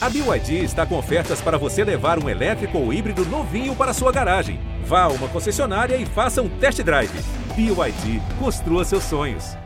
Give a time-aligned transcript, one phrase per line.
[0.00, 4.12] A BYD está com ofertas para você levar um elétrico ou híbrido novinho para sua
[4.12, 4.60] garagem.
[4.84, 7.10] Vá a uma concessionária e faça um test drive.
[7.56, 9.56] BYD, construa seus sonhos.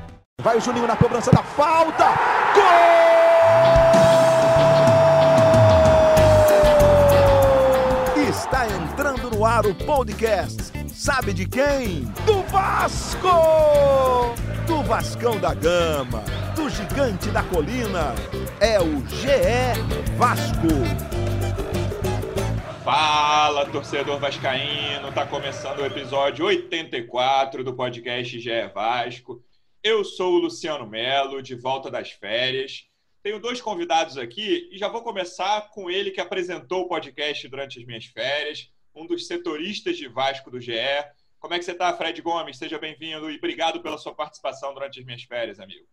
[0.40, 2.06] Vai o Juninho na cobrança da falta.
[2.54, 2.62] Gol!
[8.30, 10.72] Está entrando no ar o podcast.
[10.88, 12.04] Sabe de quem?
[12.24, 13.28] Do Vasco!
[14.67, 16.24] Do Vascão da Gama,
[16.55, 18.14] do Gigante da Colina.
[18.60, 20.69] É o GE Vasco.
[22.84, 25.12] Fala, torcedor vascaíno!
[25.12, 29.43] Tá começando o episódio 84 do podcast GE Vasco.
[29.83, 32.87] Eu sou o Luciano Melo, de volta das férias.
[33.23, 37.79] Tenho dois convidados aqui e já vou começar com ele que apresentou o podcast durante
[37.79, 40.73] as minhas férias, um dos setoristas de Vasco do GE.
[41.38, 42.59] Como é que você está, Fred Gomes?
[42.59, 45.87] Seja bem-vindo e obrigado pela sua participação durante as minhas férias, amigo.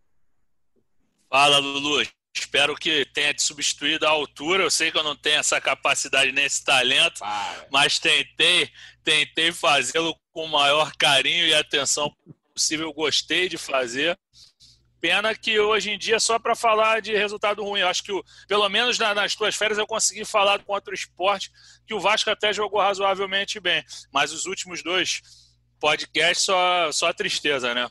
[1.30, 2.06] Fala, Lulu.
[2.36, 4.64] Espero que tenha te substituído à altura.
[4.64, 7.68] Eu sei que eu não tenho essa capacidade nem esse talento, Para.
[7.72, 8.72] mas tentei,
[9.04, 12.12] tentei fazê-lo com o maior carinho e atenção
[12.54, 14.18] possível, gostei de fazer.
[15.00, 17.82] Pena que hoje em dia é só para falar de resultado ruim.
[17.82, 18.12] Eu acho que,
[18.48, 21.52] pelo menos nas tuas férias, eu consegui falar contra o esporte,
[21.88, 23.84] que o Vasco até jogou razoavelmente bem.
[24.12, 25.22] Mas os últimos dois
[25.80, 27.90] podcasts, só, só tristeza, né?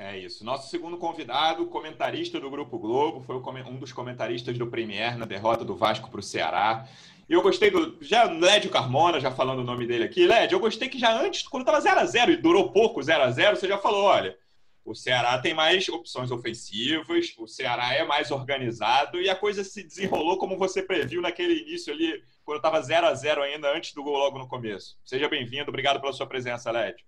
[0.00, 0.44] É isso.
[0.44, 5.64] Nosso segundo convidado, comentarista do Grupo Globo, foi um dos comentaristas do Premier na derrota
[5.64, 6.86] do Vasco para o Ceará.
[7.28, 7.98] E eu gostei do.
[8.00, 10.24] Já Lédio Carmona, já falando o nome dele aqui.
[10.24, 13.76] Lédio, eu gostei que já antes, quando estava 0x0 e durou pouco 0x0, você já
[13.76, 14.38] falou: olha,
[14.84, 19.82] o Ceará tem mais opções ofensivas, o Ceará é mais organizado e a coisa se
[19.82, 24.04] desenrolou como você previu naquele início ali, quando estava 0 a 0 ainda, antes do
[24.04, 24.96] gol logo no começo.
[25.04, 27.04] Seja bem-vindo, obrigado pela sua presença, Lédio.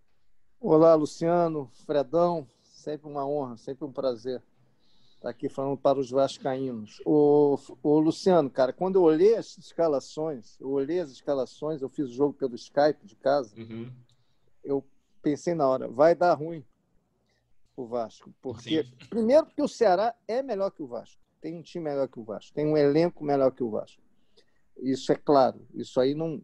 [0.60, 2.46] Olá, Luciano, Fredão,
[2.80, 4.42] sempre uma honra, sempre um prazer
[5.20, 6.98] Está aqui falando para os vascaínos.
[7.04, 12.08] O, o Luciano, cara, quando eu olhei as escalações, eu olhei as escalações, eu fiz
[12.08, 13.92] o jogo pelo Skype de casa, uhum.
[14.64, 14.82] eu
[15.20, 16.64] pensei na hora, vai dar ruim
[17.76, 18.32] o Vasco.
[18.40, 18.96] Porque, Sim.
[19.10, 21.20] primeiro, porque o Ceará é melhor que o Vasco.
[21.38, 24.00] Tem um time melhor que o Vasco, tem um elenco melhor que o Vasco.
[24.78, 25.68] Isso é claro.
[25.74, 26.40] Isso aí não.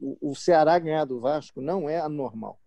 [0.00, 2.58] O Ceará ganhar do Vasco não é anormal.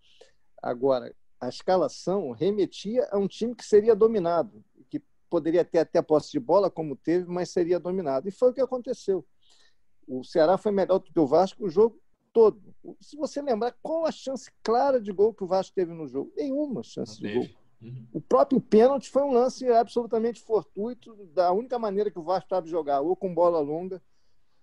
[0.62, 4.64] Agora, a escalação remetia a um time que seria dominado
[5.30, 8.28] poderia ter até posse de bola, como teve, mas seria dominado.
[8.28, 9.26] E foi o que aconteceu.
[10.08, 12.02] O Ceará foi melhor do que o Vasco o jogo
[12.34, 12.76] todo.
[13.00, 16.34] Se você lembrar, qual a chance clara de gol que o Vasco teve no jogo?
[16.36, 17.48] Nenhuma chance de gol.
[17.82, 18.08] Uhum.
[18.12, 22.70] O próprio pênalti foi um lance absolutamente fortuito, da única maneira que o Vasco sabe
[22.70, 24.02] jogar, ou com bola longa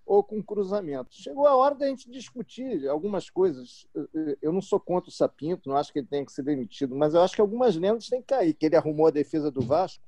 [0.07, 1.09] ou com cruzamento.
[1.13, 3.87] Chegou a hora da gente discutir algumas coisas.
[4.41, 7.13] Eu não sou contra o Sapinto, não acho que ele tenha que ser demitido, mas
[7.13, 8.55] eu acho que algumas lendas têm que cair.
[8.55, 10.03] Que ele arrumou a defesa do Vasco,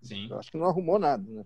[0.00, 0.28] Sim.
[0.30, 1.44] Eu acho que não arrumou nada, né?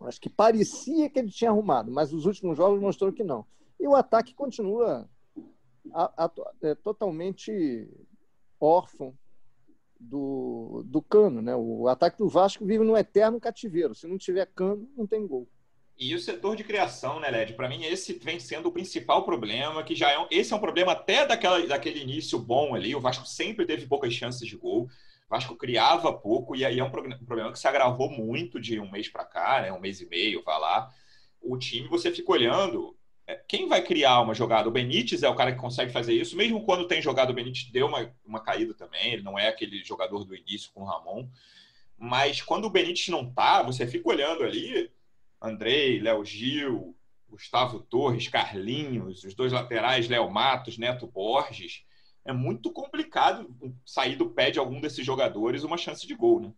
[0.00, 3.46] Eu acho que parecia que ele tinha arrumado, mas os últimos jogos mostrou que não.
[3.80, 5.08] E o ataque continua
[5.92, 6.30] a, a,
[6.62, 7.88] é, totalmente
[8.60, 9.16] órfão
[9.98, 11.56] do, do cano, né?
[11.56, 13.94] O ataque do Vasco vive num eterno cativeiro.
[13.94, 15.48] Se não tiver cano, não tem gol.
[15.98, 17.54] E o setor de criação, né, Led?
[17.54, 20.60] Para mim, esse vem sendo o principal problema, que já é um, esse é um
[20.60, 22.94] problema até daquela, daquele início bom ali.
[22.94, 24.90] O Vasco sempre teve poucas chances de gol.
[25.28, 29.08] Vasco criava pouco, e aí é um problema que se agravou muito de um mês
[29.08, 29.72] para cá, né?
[29.72, 30.92] um mês e meio, vai lá.
[31.40, 32.96] O time, você fica olhando,
[33.26, 34.68] é, quem vai criar uma jogada?
[34.68, 37.70] O Benítez é o cara que consegue fazer isso, mesmo quando tem jogado, o Benítez
[37.72, 41.28] deu uma, uma caída também, ele não é aquele jogador do início com o Ramon.
[41.98, 44.90] Mas quando o Benítez não tá, você fica olhando ali,
[45.46, 46.96] Andrei, Léo Gil,
[47.28, 51.84] Gustavo Torres, Carlinhos, os dois laterais, Léo Matos, Neto Borges
[52.24, 53.54] é muito complicado
[53.84, 56.52] sair do pé de algum desses jogadores uma chance de gol, né?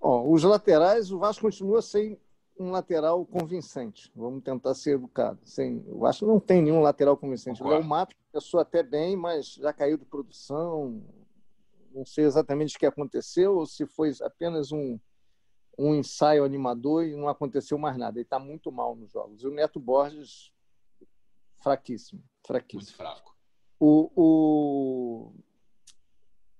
[0.00, 2.16] Bom, os laterais, o Vasco continua sem
[2.58, 4.10] um lateral convincente.
[4.14, 5.52] Vamos tentar ser educados.
[5.52, 7.62] Sem, o Vasco não tem nenhum lateral convincente.
[7.62, 11.02] O Léo Mato começou até bem, mas já caiu de produção.
[11.92, 14.98] Não sei exatamente o que aconteceu, ou se foi apenas um,
[15.78, 18.18] um ensaio animador e não aconteceu mais nada.
[18.18, 19.42] Ele está muito mal nos jogos.
[19.42, 20.52] E o Neto Borges,
[21.62, 22.22] fraquíssimo.
[22.46, 22.82] fraquíssimo.
[22.82, 23.36] Muito fraco.
[23.78, 25.32] O, o,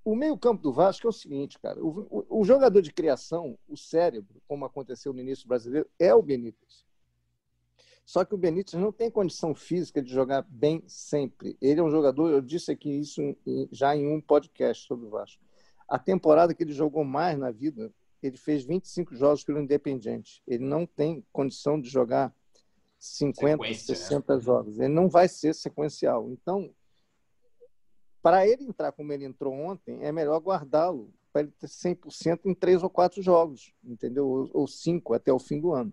[0.05, 1.83] o meio-campo do Vasco é o seguinte, cara.
[1.83, 6.23] O, o, o, jogador de criação, o cérebro, como aconteceu no início brasileiro, é o
[6.23, 6.85] Benítez.
[8.05, 11.57] Só que o Benítez não tem condição física de jogar bem sempre.
[11.61, 13.21] Ele é um jogador, eu disse aqui isso
[13.73, 15.43] já em um podcast sobre o Vasco.
[15.89, 17.93] A temporada que ele jogou mais na vida,
[18.23, 20.43] ele fez 25 jogos pelo Independiente.
[20.47, 22.35] Ele não tem condição de jogar
[22.99, 24.41] 50, Sequência, 60 né?
[24.41, 24.79] jogos.
[24.79, 26.31] Ele não vai ser sequencial.
[26.31, 26.71] Então,
[28.23, 32.55] para ele entrar como ele entrou ontem, é melhor guardá-lo para ele ter 100% em
[32.55, 34.27] três ou quatro jogos, entendeu?
[34.27, 35.93] Ou, ou cinco até o fim do ano,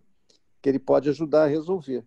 [0.61, 2.05] que ele pode ajudar a resolver.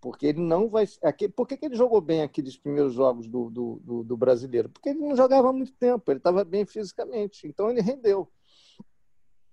[0.00, 0.86] Porque ele não vai.
[1.34, 4.68] Por que, que ele jogou bem aqueles primeiros jogos do, do, do, do brasileiro?
[4.68, 8.30] Porque ele não jogava muito tempo, ele estava bem fisicamente, então ele rendeu.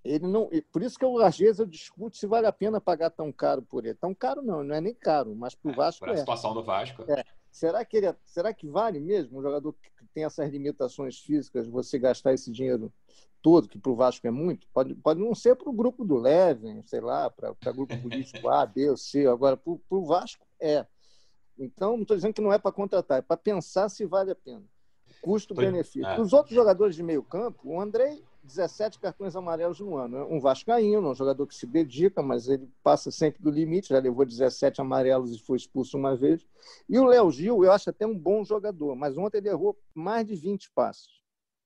[0.04, 3.10] Ele não, por isso que eu, às vezes eu discuto se vale a pena pagar
[3.10, 3.96] tão caro por ele.
[3.96, 6.12] Tão caro não, não é nem caro, mas para o é, Vasco é.
[6.12, 7.04] a situação do Vasco.
[7.10, 7.24] É.
[7.50, 11.68] Será que, ele, é, será que vale mesmo um jogador que tem essas limitações físicas
[11.68, 12.92] você gastar esse dinheiro
[13.42, 14.68] todo, que para o Vasco é muito?
[14.74, 18.50] Pode, pode não ser para o grupo do Leven, sei lá, para o grupo político
[18.50, 19.26] A, B ou C.
[19.26, 20.86] Agora, para o Vasco, é.
[21.58, 24.36] Então, não estou dizendo que não é para contratar, é para pensar se vale a
[24.36, 24.64] pena.
[25.22, 26.06] Custo-benefício.
[26.06, 26.20] É.
[26.20, 30.28] Os outros jogadores de meio campo, o Andrei 17 cartões amarelos no ano.
[30.30, 34.25] Um vascaíno, um jogador que se dedica, mas ele passa sempre do limite, já levou
[34.25, 36.45] 17 amarelos e foi expulso uma vez.
[36.90, 40.28] E o Léo Gil, eu acho até um bom jogador, mas ontem ele errou mais
[40.28, 41.23] de 20 passos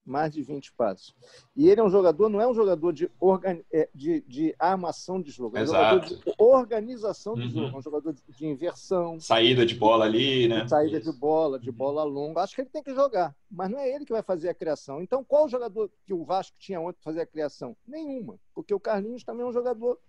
[0.07, 1.13] mais de 20 passos.
[1.55, 3.59] E ele é um jogador, não é um jogador de, organ...
[3.71, 7.49] É, de, de armação de jogo, é um jogador de organização de uhum.
[7.49, 9.19] jogo, é um jogador de, de, inversão.
[9.19, 10.67] Saída de bola ali, né?
[10.67, 11.11] Saída Isso.
[11.11, 12.41] de bola, de bola longa.
[12.41, 15.01] Acho que ele tem que jogar, mas não é ele que vai fazer a criação.
[15.01, 17.75] Então, qual o jogador que o Vasco tinha ontem para fazer a criação?
[17.85, 19.99] Nenhuma, porque o Carlinhos também é um jogador.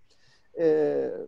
[0.55, 1.27] É,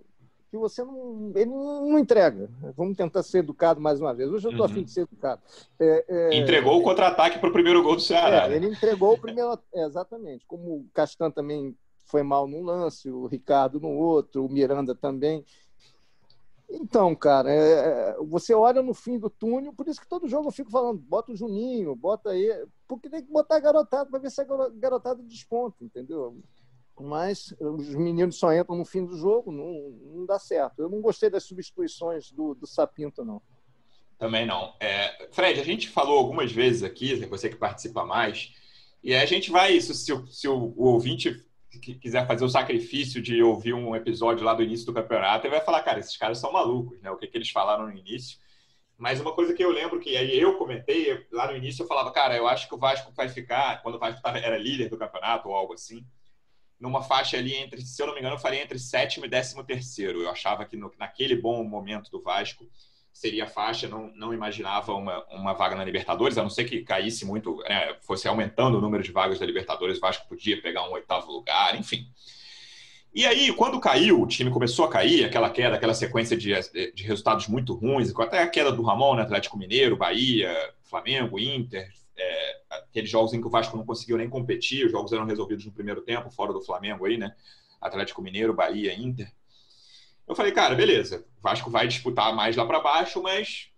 [0.51, 1.33] que você não.
[1.35, 2.51] Ele não entrega.
[2.77, 4.31] Vamos tentar ser educado mais uma vez.
[4.31, 4.73] Hoje eu estou uhum.
[4.73, 5.41] afim de ser educado.
[5.79, 8.47] É, é, entregou o contra-ataque para o primeiro gol do Ceará.
[8.47, 8.57] É, né?
[8.57, 9.57] Ele entregou o primeiro.
[9.73, 10.45] É, exatamente.
[10.47, 15.45] Como o Castan também foi mal num lance, o Ricardo no outro, o Miranda também.
[16.69, 20.49] Então, cara, é, é, você olha no fim do túnel, por isso que todo jogo
[20.49, 22.49] eu fico falando, bota o Juninho, bota aí,
[22.87, 26.37] porque tem que botar a garotada para ver se a garotada desponta, entendeu?
[27.01, 30.81] Mas os meninos só entram no fim do jogo, não, não dá certo.
[30.81, 33.41] Eu não gostei das substituições do, do Sapinto, não.
[34.19, 34.75] Também não.
[34.79, 38.53] É, Fred, a gente falou algumas vezes aqui, você que participa mais,
[39.03, 41.43] e a gente vai, isso, se, se o, o ouvinte
[42.01, 45.65] quiser fazer o sacrifício de ouvir um episódio lá do início do campeonato, ele vai
[45.65, 47.11] falar, cara, esses caras são malucos, né?
[47.11, 48.39] O que, que eles falaram no início.
[48.99, 52.13] Mas uma coisa que eu lembro que aí eu comentei, lá no início eu falava,
[52.13, 55.49] cara, eu acho que o Vasco vai ficar, quando o Vasco era líder do campeonato
[55.49, 56.05] ou algo assim,
[56.81, 59.63] numa faixa ali entre, se eu não me engano, eu faria entre sétimo e décimo
[59.63, 60.23] terceiro.
[60.23, 62.67] Eu achava que no, naquele bom momento do Vasco
[63.13, 66.81] seria a faixa, não, não imaginava uma, uma vaga na Libertadores, a não ser que
[66.83, 70.89] caísse muito, né, fosse aumentando o número de vagas da Libertadores, o Vasco podia pegar
[70.89, 72.07] um oitavo lugar, enfim.
[73.13, 76.53] E aí, quando caiu, o time começou a cair, aquela queda, aquela sequência de,
[76.95, 80.55] de resultados muito ruins, até a queda do Ramon, né, Atlético Mineiro, Bahia,
[80.85, 85.13] Flamengo, Inter, é, aqueles jogos em que o Vasco não conseguiu nem competir, os jogos
[85.13, 87.35] eram resolvidos no primeiro tempo, fora do Flamengo aí, né?
[87.81, 89.33] Atlético Mineiro, Bahia, Inter.
[90.29, 93.71] Eu falei, cara, beleza, o Vasco vai disputar mais lá para baixo, mas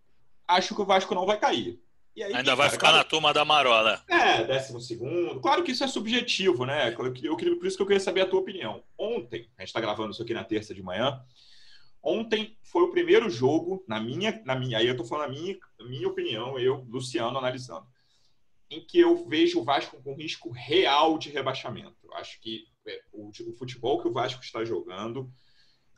[0.47, 1.81] acho que o Vasco não vai cair.
[2.15, 4.03] Aí, Ainda vai ficar na turma da Marola.
[4.07, 5.41] É, décimo segundo.
[5.41, 6.95] Claro que isso é subjetivo, né?
[6.95, 8.83] Eu, eu, por isso que eu queria saber a tua opinião.
[8.99, 11.23] Ontem, a gente está gravando isso aqui na terça de manhã.
[12.03, 15.57] Ontem foi o primeiro jogo, na minha, na minha aí eu estou falando a minha,
[15.81, 17.87] a minha opinião, eu, Luciano, analisando
[18.73, 22.11] em que eu vejo o Vasco com risco real de rebaixamento.
[22.15, 25.31] Acho que é, o, o, futebol que o Vasco está jogando,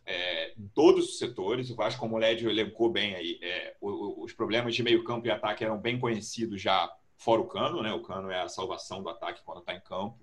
[0.05, 4.33] é, em todos os setores, o Vasco, como o Lédio elencou bem aí, é, os
[4.33, 7.93] problemas de meio campo e ataque eram bem conhecidos já fora o cano, né?
[7.93, 10.19] O cano é a salvação do ataque quando está em campo.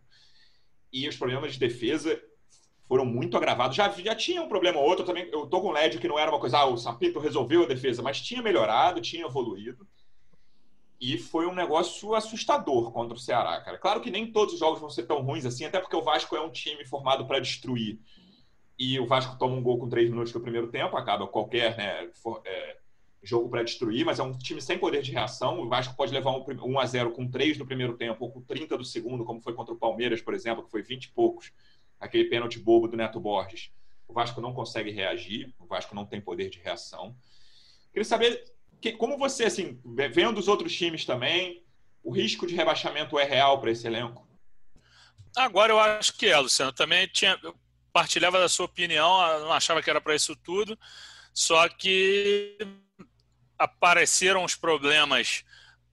[0.91, 2.21] E os problemas de defesa
[2.85, 3.77] foram muito agravados.
[3.77, 5.29] Já, já tinha um problema ou outro também.
[5.31, 7.67] Eu tô com o Lédio que não era uma coisa, ah, o Sapito resolveu a
[7.67, 9.87] defesa, mas tinha melhorado, tinha evoluído.
[11.01, 13.79] E foi um negócio assustador contra o Ceará, cara.
[13.79, 16.35] Claro que nem todos os jogos vão ser tão ruins assim, até porque o Vasco
[16.35, 17.99] é um time formado para destruir.
[18.77, 22.07] E o Vasco toma um gol com três minutos do primeiro tempo, acaba qualquer né,
[22.13, 22.77] for, é,
[23.23, 25.59] jogo para destruir, mas é um time sem poder de reação.
[25.61, 28.41] O Vasco pode levar um, 1 a 0 com três no primeiro tempo, ou com
[28.41, 31.51] 30 do segundo, como foi contra o Palmeiras, por exemplo, que foi 20 e poucos,
[31.99, 33.71] aquele pênalti bobo do Neto Borges.
[34.07, 37.15] O Vasco não consegue reagir, o Vasco não tem poder de reação.
[37.91, 38.51] Queria saber
[38.81, 39.79] que, como você, assim,
[40.11, 41.63] vendo os outros times também,
[42.03, 44.27] o risco de rebaixamento é real para esse elenco?
[45.35, 46.73] Agora eu acho que é, Luciano.
[46.73, 47.39] Também tinha,
[47.93, 50.77] partilhava da sua opinião, não achava que era para isso tudo,
[51.33, 52.57] só que
[53.57, 55.43] apareceram os problemas,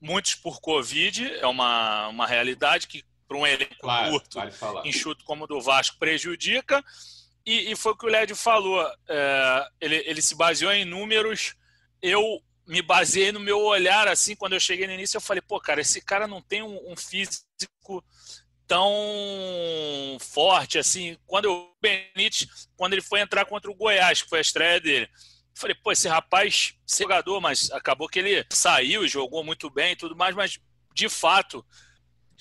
[0.01, 5.23] muitos por Covid, é uma, uma realidade que para um elenco claro, curto, vale enxuto
[5.23, 6.83] como o do Vasco, prejudica.
[7.45, 8.83] E, e foi o que o Lédio falou.
[9.07, 11.55] É, ele, ele se baseou em números.
[12.01, 15.59] Eu me baseei no meu olhar, assim, quando eu cheguei no início, eu falei, pô,
[15.59, 18.05] cara, esse cara não tem um, um físico
[18.67, 18.87] tão
[20.19, 21.17] forte, assim.
[21.25, 22.47] Quando o Benítez,
[22.77, 25.09] quando ele foi entrar contra o Goiás, que foi a estreia dele,
[25.55, 30.15] falei, pô, esse rapaz, jogador, mas acabou que ele saiu jogou muito bem e tudo
[30.15, 30.59] mais, mas
[30.93, 31.65] de fato,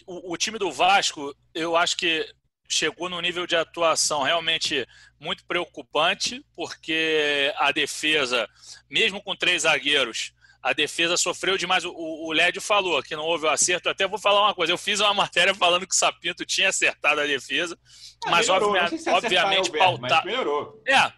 [0.06, 2.30] o, o time do Vasco, eu acho que
[2.68, 4.86] chegou num nível de atuação realmente
[5.18, 8.48] muito preocupante, porque a defesa,
[8.90, 10.32] mesmo com três zagueiros,
[10.62, 11.84] a defesa sofreu demais.
[11.84, 13.88] O, o Lédio falou que não houve o acerto.
[13.88, 17.20] Até vou falar uma coisa: eu fiz uma matéria falando que o Sapinto tinha acertado
[17.20, 17.78] a defesa,
[18.26, 18.70] É, mas melhorou.
[18.70, 20.24] obviamente, Não sei se obviamente é pautar.
[20.24, 20.82] melhorou.
[20.86, 21.12] É.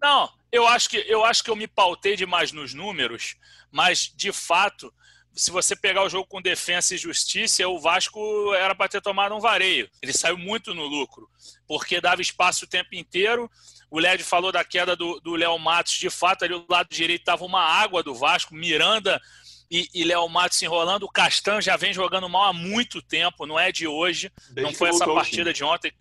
[0.00, 3.34] Não, eu acho que eu acho que eu me pautei demais nos números,
[3.70, 4.94] mas de fato,
[5.34, 9.34] se você pegar o jogo com defesa e justiça, o Vasco era para ter tomado
[9.34, 9.88] um vareio.
[10.02, 11.28] Ele saiu muito no lucro,
[11.66, 13.50] porque dava espaço o tempo inteiro.
[13.90, 17.44] O Led falou da queda do Léo Matos, de fato, ali do lado direito estava
[17.44, 19.20] uma água do Vasco, Miranda
[19.70, 21.04] e, e Léo Matos se enrolando.
[21.04, 24.32] O Castan já vem jogando mal há muito tempo, não é de hoje.
[24.50, 25.92] Desde não foi essa partida de ontem.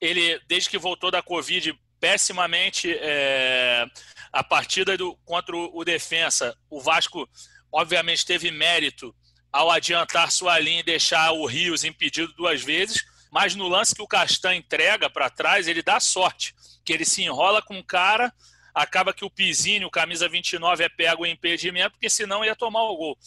[0.00, 3.84] Ele, desde que voltou da Covid, pessimamente é,
[4.32, 7.28] a partida do, contra o, o Defensa, o Vasco,
[7.72, 9.14] obviamente, teve mérito
[9.52, 14.02] ao adiantar sua linha e deixar o Rios impedido duas vezes, mas no lance que
[14.02, 18.32] o Castan entrega para trás, ele dá sorte, que ele se enrola com o cara,
[18.74, 22.82] acaba que o Pizinho, o camisa 29, é pego em impedimento, porque senão ia tomar
[22.84, 23.18] o gol.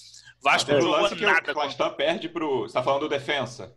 [0.42, 2.62] Vasco não o jogou lance que nada o Castan perde pro.
[2.64, 3.76] Você tá falando do defensa?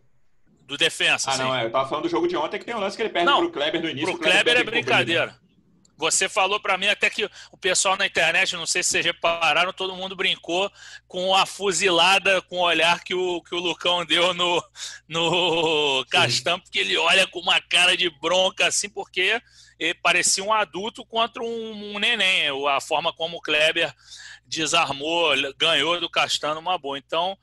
[0.67, 1.31] do Defensa.
[1.31, 1.43] Ah, sim.
[1.43, 1.65] não, é.
[1.65, 3.39] Eu tava falando do jogo de ontem que tem um lance que ele perde Não,
[3.39, 4.07] pro Kleber no início.
[4.07, 5.33] Pro o Kleber é que brincadeira.
[5.97, 9.73] Você falou para mim até que o pessoal na internet, não sei se vocês repararam,
[9.73, 10.71] todo mundo brincou
[11.07, 14.63] com a fuzilada, com o olhar que o, que o Lucão deu no,
[15.07, 19.41] no Castan, porque ele olha com uma cara de bronca, assim, porque
[19.79, 22.47] ele parecia um adulto contra um, um neném.
[22.69, 23.91] A forma como o Kleber
[24.45, 26.97] desarmou, ganhou do Castan numa boa.
[26.97, 27.35] Então,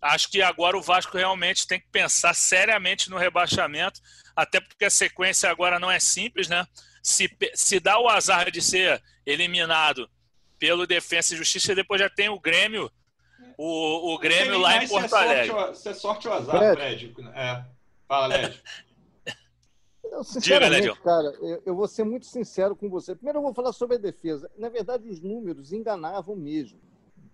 [0.00, 4.00] acho que agora o Vasco realmente tem que pensar seriamente no rebaixamento,
[4.34, 6.66] até porque a sequência agora não é simples, né?
[7.06, 10.10] Se, se dá o azar de ser eliminado
[10.58, 12.90] pelo Defensa e Justiça, depois já tem o Grêmio,
[13.56, 15.76] o, o Grêmio lá em é Porto Alegre.
[15.76, 17.12] Se é sorte ou azar, Fred.
[17.14, 17.28] Fred.
[17.32, 17.64] É.
[18.08, 18.60] Fala, Led.
[20.02, 21.02] Eu, sinceramente, Lédio.
[21.02, 23.14] cara, eu, eu vou ser muito sincero com você.
[23.14, 24.48] Primeiro, eu vou falar sobre a defesa.
[24.56, 26.78] Na verdade, os números enganavam mesmo.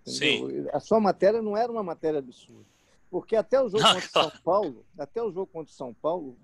[0.05, 0.69] entendeu?
[0.73, 2.65] A sua matéria não era uma matéria absurda.
[3.11, 4.31] Porque até o jogo Não, contra o claro.
[4.31, 6.35] São Paulo, até o jogo contra o São Paulo,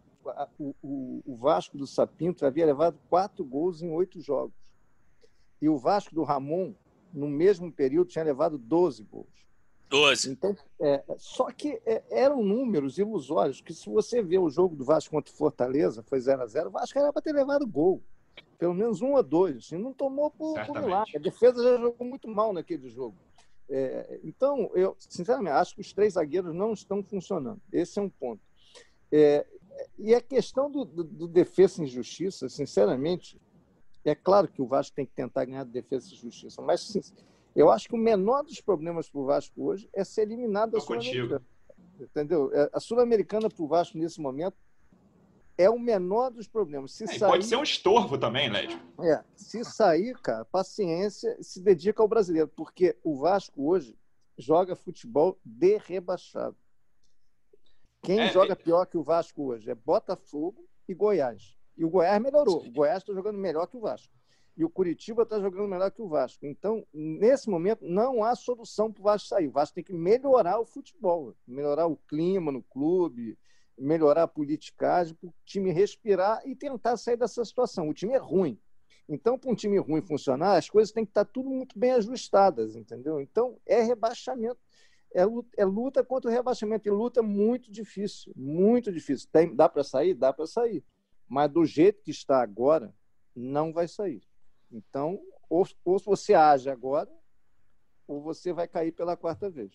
[0.60, 4.56] o, o- o Vasco do Sapinto havia levado quatro gols em oito jogos.
[5.62, 6.74] E o Vasco do Ramon,
[7.14, 9.28] no mesmo período, tinha levado 12 gols.
[9.90, 10.32] 12.
[10.32, 14.86] Então, é, só que é, eram números ilusórios, que se você vê o jogo do
[14.86, 18.02] Vasco contra o Fortaleza, foi 0 a 0 o Vasco era para ter levado gol.
[18.58, 19.72] Pelo menos um ou dois.
[19.72, 20.86] E não tomou por, por Certamente.
[20.86, 21.18] milagre.
[21.18, 23.16] A defesa já jogou muito mal naquele jogo.
[23.70, 27.62] É, então, eu, sinceramente, acho que os três zagueiros não estão funcionando.
[27.72, 28.42] Esse é um ponto.
[29.98, 33.40] E a questão do, do, do defesa em justiça, sinceramente,
[34.04, 37.02] é claro que o Vasco tem que tentar ganhar de defesa e justiça, mas sin-
[37.56, 40.80] eu acho que o menor dos problemas para o Vasco hoje é ser eliminado da.
[40.80, 41.42] Sul-Americana.
[42.00, 42.50] Entendeu?
[42.54, 44.56] É, A Sul-Americana para o Vasco nesse momento
[45.58, 46.94] é o menor dos problemas.
[46.94, 48.80] Se É, sair, pode ser um estorvo também, Led.
[49.02, 53.98] é, se sair, cara, paciência, se dedica ao brasileiro, porque o Vasco hoje
[54.38, 56.56] joga futebol de rebaixado.
[58.02, 61.56] Quem É, joga é- pior que o Vasco hoje é Botafogo e Goiás.
[61.78, 62.66] E o Goiás melhorou.
[62.66, 64.14] O Goiás está jogando melhor que o Vasco.
[64.58, 66.46] E o Curitiba está jogando melhor que o Vasco.
[66.46, 69.48] Então, nesse momento, não há solução para o Vasco sair.
[69.48, 73.38] O Vasco tem que melhorar o futebol, melhorar o clima no clube,
[73.78, 77.88] melhorar a politicagem, para o time respirar e tentar sair dessa situação.
[77.88, 78.60] O time é ruim.
[79.08, 82.76] Então, para um time ruim funcionar, as coisas têm que estar tudo muito bem ajustadas,
[82.76, 83.22] entendeu?
[83.22, 84.60] Então, é rebaixamento.
[85.14, 86.88] É luta, é luta contra o rebaixamento.
[86.88, 89.28] E luta muito difícil, muito difícil.
[89.32, 90.14] Tem, dá para sair?
[90.14, 90.84] Dá para sair.
[91.28, 92.94] Mas do jeito que está agora,
[93.36, 94.22] não vai sair.
[94.72, 97.10] Então, ou, ou você age agora,
[98.08, 99.72] ou você vai cair pela quarta vez.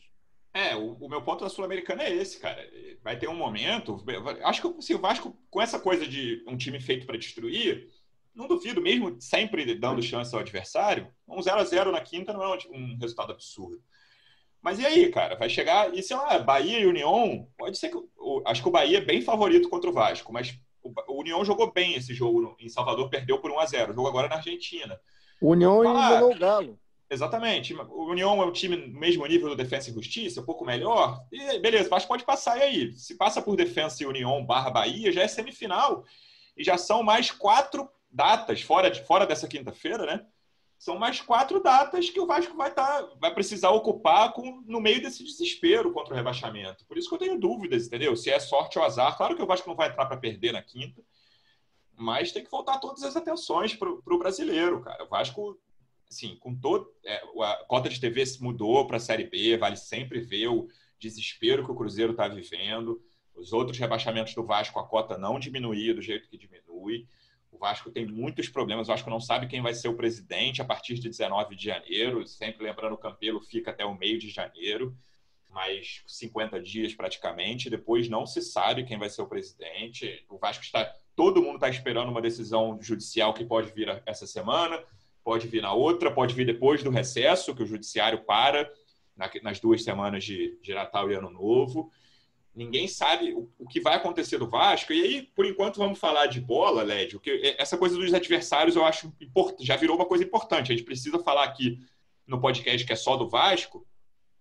[0.53, 2.65] É, o, o meu ponto da Sul-Americana é esse, cara.
[3.03, 4.05] Vai ter um momento.
[4.45, 7.91] Acho que se o Vasco, com essa coisa de um time feito para destruir,
[8.33, 12.43] não duvido, mesmo sempre dando chance ao adversário, um 0 a 0 na quinta não
[12.43, 13.83] é um resultado absurdo.
[14.65, 15.37] Mas e aí, cara?
[15.37, 15.95] Vai chegar.
[15.95, 17.47] E sei lá, Bahia e União.
[17.59, 17.97] Pode ser que.
[17.97, 21.71] o- acho que o Bahia é bem favorito contra o Vasco, mas o, União jogou
[21.71, 24.37] bem esse jogo em Salvador, perdeu por 1 a 0 O jogo agora é na
[24.37, 24.99] Argentina.
[25.39, 26.81] O União Ah, eliminou o Galo.
[27.11, 27.75] Exatamente.
[27.75, 31.23] O União é um time no mesmo nível do Defensa e Justiça, um pouco melhor.
[31.31, 32.93] E beleza, o Vasco pode passar e aí.
[32.93, 36.05] Se passa por Defensa e União barra Bahia, já é semifinal.
[36.57, 40.25] E já são mais quatro datas, fora, de, fora dessa quinta-feira, né?
[40.79, 45.01] São mais quatro datas que o Vasco vai, tá, vai precisar ocupar com, no meio
[45.01, 46.85] desse desespero contra o rebaixamento.
[46.87, 48.15] Por isso que eu tenho dúvidas, entendeu?
[48.17, 49.17] Se é sorte ou azar.
[49.17, 51.03] Claro que o Vasco não vai entrar para perder na quinta,
[51.97, 55.05] mas tem que voltar todas as atenções para o brasileiro, cara.
[55.05, 55.59] O Vasco
[56.11, 56.93] assim, com todo.
[57.05, 60.43] É, a cota de TV se mudou para a Série B, vale sempre ver.
[60.43, 60.69] Eu,
[61.05, 63.03] desespero que o Cruzeiro está vivendo.
[63.35, 67.07] Os outros rebaixamentos do Vasco, a cota não diminuía do jeito que diminui.
[67.55, 68.89] O Vasco tem muitos problemas.
[68.89, 72.27] O Vasco não sabe quem vai ser o presidente a partir de 19 de janeiro.
[72.27, 74.97] Sempre lembrando, o Campelo fica até o meio de janeiro,
[75.49, 77.71] mais 50 dias praticamente.
[77.71, 80.27] Depois não se sabe quem vai ser o presidente.
[80.29, 80.93] O Vasco está.
[81.15, 84.83] Todo mundo está esperando uma decisão judicial que pode vir essa semana,
[85.23, 88.69] pode vir na outra, pode vir depois do recesso, que o judiciário para
[89.45, 91.93] nas duas semanas de, de Natal e Ano Novo.
[92.55, 94.93] Ninguém sabe o, o, que vai acontecer do Vasco.
[94.93, 98.77] E aí, por enquanto, vamos falar de bola, Lédio, que é, essa coisa dos adversários
[98.77, 100.73] eu acho importante, já virou uma coisa importante.
[100.73, 101.79] A gente precisa falar aqui
[102.27, 103.87] no podcast que é só do Vasco,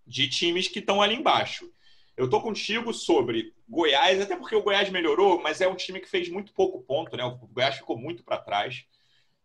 [0.05, 1.71] de times que estão ali embaixo.
[2.15, 6.07] Eu tô contigo sobre Goiás, até porque o Goiás melhorou, mas é um time que
[6.07, 7.23] fez muito pouco ponto, né?
[7.23, 8.85] O Goiás ficou muito para trás.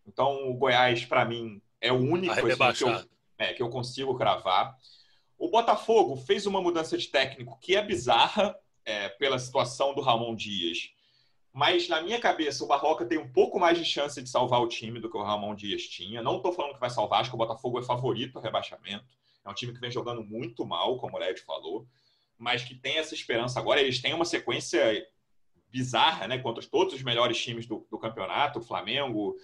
[0.07, 3.05] Então, o Goiás, para mim, é o único assim, que, eu,
[3.39, 4.77] é, que eu consigo cravar.
[5.39, 10.35] O Botafogo fez uma mudança de técnico que é bizarra é, pela situação do Ramon
[10.35, 10.91] Dias.
[11.53, 14.69] Mas, na minha cabeça, o Barroca tem um pouco mais de chance de salvar o
[14.69, 16.23] time do que o Ramon Dias tinha.
[16.23, 19.07] Não estou falando que vai salvar, acho que o Botafogo é favorito ao rebaixamento.
[19.45, 21.87] É um time que vem jogando muito mal, como o Led falou,
[22.37, 23.81] mas que tem essa esperança agora.
[23.81, 25.07] Eles têm uma sequência
[25.71, 26.39] bizarra, né?
[26.39, 29.37] Contra todos os melhores times do, do campeonato, Flamengo,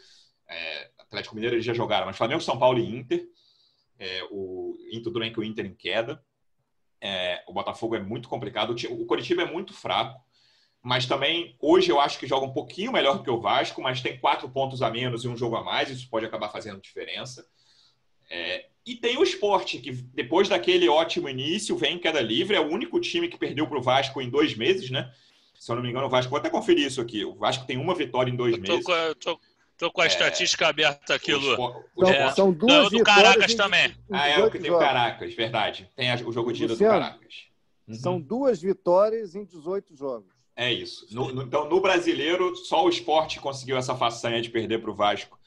[0.48, 3.26] é, Atlético Mineiro eles já jogaram, mas Flamengo, São Paulo e Inter
[3.98, 6.22] é, o Inter durante o Inter em queda.
[7.00, 8.74] É, o Botafogo é muito complicado.
[8.90, 10.20] O Coritiba é muito fraco,
[10.82, 14.18] mas também hoje eu acho que joga um pouquinho melhor que o Vasco, mas tem
[14.18, 15.90] quatro pontos a menos e um jogo a mais.
[15.90, 17.46] Isso pode acabar fazendo diferença.
[18.30, 22.56] É, e tem o esporte, que depois daquele ótimo início vem em queda livre.
[22.56, 25.12] É o único time que perdeu para o Vasco em dois meses, né?
[25.58, 27.24] Se eu não me engano, o Vasco, vou até conferir isso aqui.
[27.24, 28.88] O Vasco tem uma vitória em dois eu tô, meses.
[28.88, 29.40] Eu tô,
[29.74, 30.08] Estou com a é...
[30.08, 31.52] estatística aberta aqui, Lu.
[31.96, 32.32] Então, é.
[32.32, 33.94] São duas do Caracas em, também.
[34.10, 35.90] Ah, é o que tem o Caracas, verdade.
[35.96, 37.46] Tem o jogo de ida do Caracas.
[37.86, 37.94] Uhum.
[37.94, 40.32] São duas vitórias em 18 jogos.
[40.56, 41.06] É isso.
[41.10, 44.94] No, no, então, no brasileiro, só o esporte conseguiu essa façanha de perder para o
[44.94, 45.38] Vasco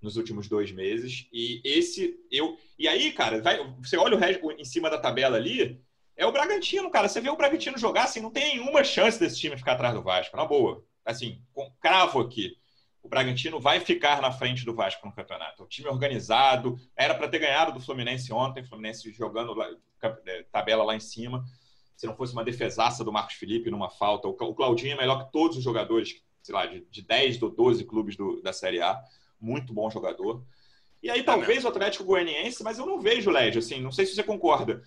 [0.00, 1.26] nos últimos dois meses.
[1.32, 2.58] E esse, eu.
[2.78, 5.80] E aí, cara, vai, você olha o resto em cima da tabela ali,
[6.14, 7.08] é o Bragantino, cara.
[7.08, 10.02] Você vê o Bragantino jogar assim, não tem nenhuma chance desse time ficar atrás do
[10.02, 10.84] Vasco, na boa.
[11.02, 12.59] Assim, com, cravo aqui
[13.02, 15.62] o Bragantino vai ficar na frente do Vasco no campeonato.
[15.62, 19.68] O time organizado, era para ter ganhado do Fluminense ontem, Fluminense jogando lá,
[20.26, 21.44] é, tabela lá em cima.
[21.96, 25.32] Se não fosse uma defesaça do Marcos Felipe numa falta, o Claudinho é melhor que
[25.32, 28.98] todos os jogadores, sei lá, de, de 10 ou 12 clubes do, da Série A.
[29.40, 30.44] Muito bom jogador.
[31.02, 34.14] E aí, talvez o Atlético Goianiense, mas eu não vejo, Led, assim, não sei se
[34.14, 34.82] você concorda.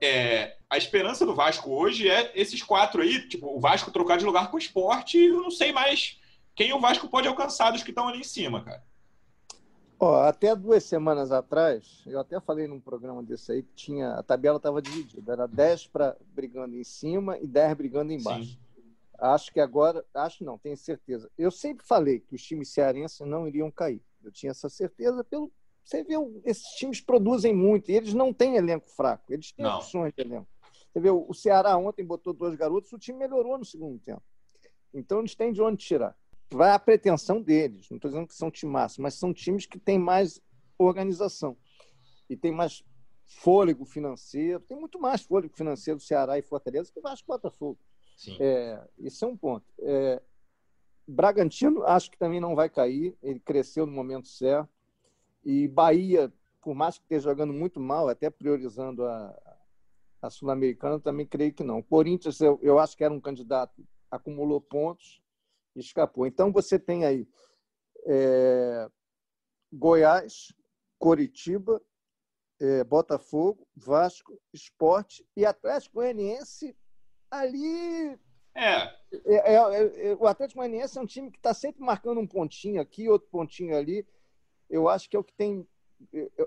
[0.00, 4.24] É, a esperança do Vasco hoje é esses quatro aí, tipo, o Vasco trocar de
[4.24, 6.20] lugar com o esporte, eu não sei mais
[6.58, 8.82] quem o Vasco pode alcançar dos que estão ali em cima, cara.
[10.00, 14.24] Ó, até duas semanas atrás, eu até falei num programa desse aí que tinha a
[14.24, 18.50] tabela estava dividida, era 10 para brigando em cima e 10 brigando embaixo.
[18.50, 18.58] Sim.
[19.20, 21.30] Acho que agora, acho não, tenho certeza.
[21.38, 24.02] Eu sempre falei que os times cearenses não iriam cair.
[24.22, 25.52] Eu tinha essa certeza pelo
[25.84, 29.76] você vê, esses times produzem muito e eles não têm elenco fraco, eles têm não.
[29.76, 30.46] opções de elenco.
[30.92, 34.22] Você vê, o Ceará ontem botou dois garotos, o time melhorou no segundo tempo.
[34.92, 36.14] Então eles têm de onde tirar
[36.50, 37.88] vai a pretensão deles.
[37.90, 40.40] Não estou dizendo que são times mas são times que têm mais
[40.78, 41.56] organização
[42.28, 42.84] e tem mais
[43.26, 44.60] fôlego financeiro.
[44.60, 47.78] Tem muito mais fôlego financeiro do Ceará e Fortaleza que o Vasco Botafogo.
[48.16, 48.36] Sim.
[48.40, 49.66] É, esse é um ponto.
[49.80, 50.20] É,
[51.06, 53.16] Bragantino, acho que também não vai cair.
[53.22, 54.68] Ele cresceu no momento certo.
[55.44, 56.32] E Bahia,
[56.62, 59.58] por mais que esteja jogando muito mal, até priorizando a,
[60.20, 61.82] a Sul-Americana, também creio que não.
[61.82, 65.22] Corinthians, eu, eu acho que era um candidato, acumulou pontos
[65.76, 66.26] escapou.
[66.26, 67.28] Então você tem aí
[68.06, 68.88] é,
[69.72, 70.52] Goiás,
[70.98, 71.80] Coritiba,
[72.60, 76.76] é, Botafogo, Vasco, Esporte e Atlético Goianiense
[77.30, 78.18] ali.
[78.54, 78.98] É.
[79.24, 80.16] É, é, é.
[80.18, 83.76] o Atlético Goianiense é um time que está sempre marcando um pontinho aqui, outro pontinho
[83.76, 84.06] ali.
[84.68, 85.66] Eu acho que é o que tem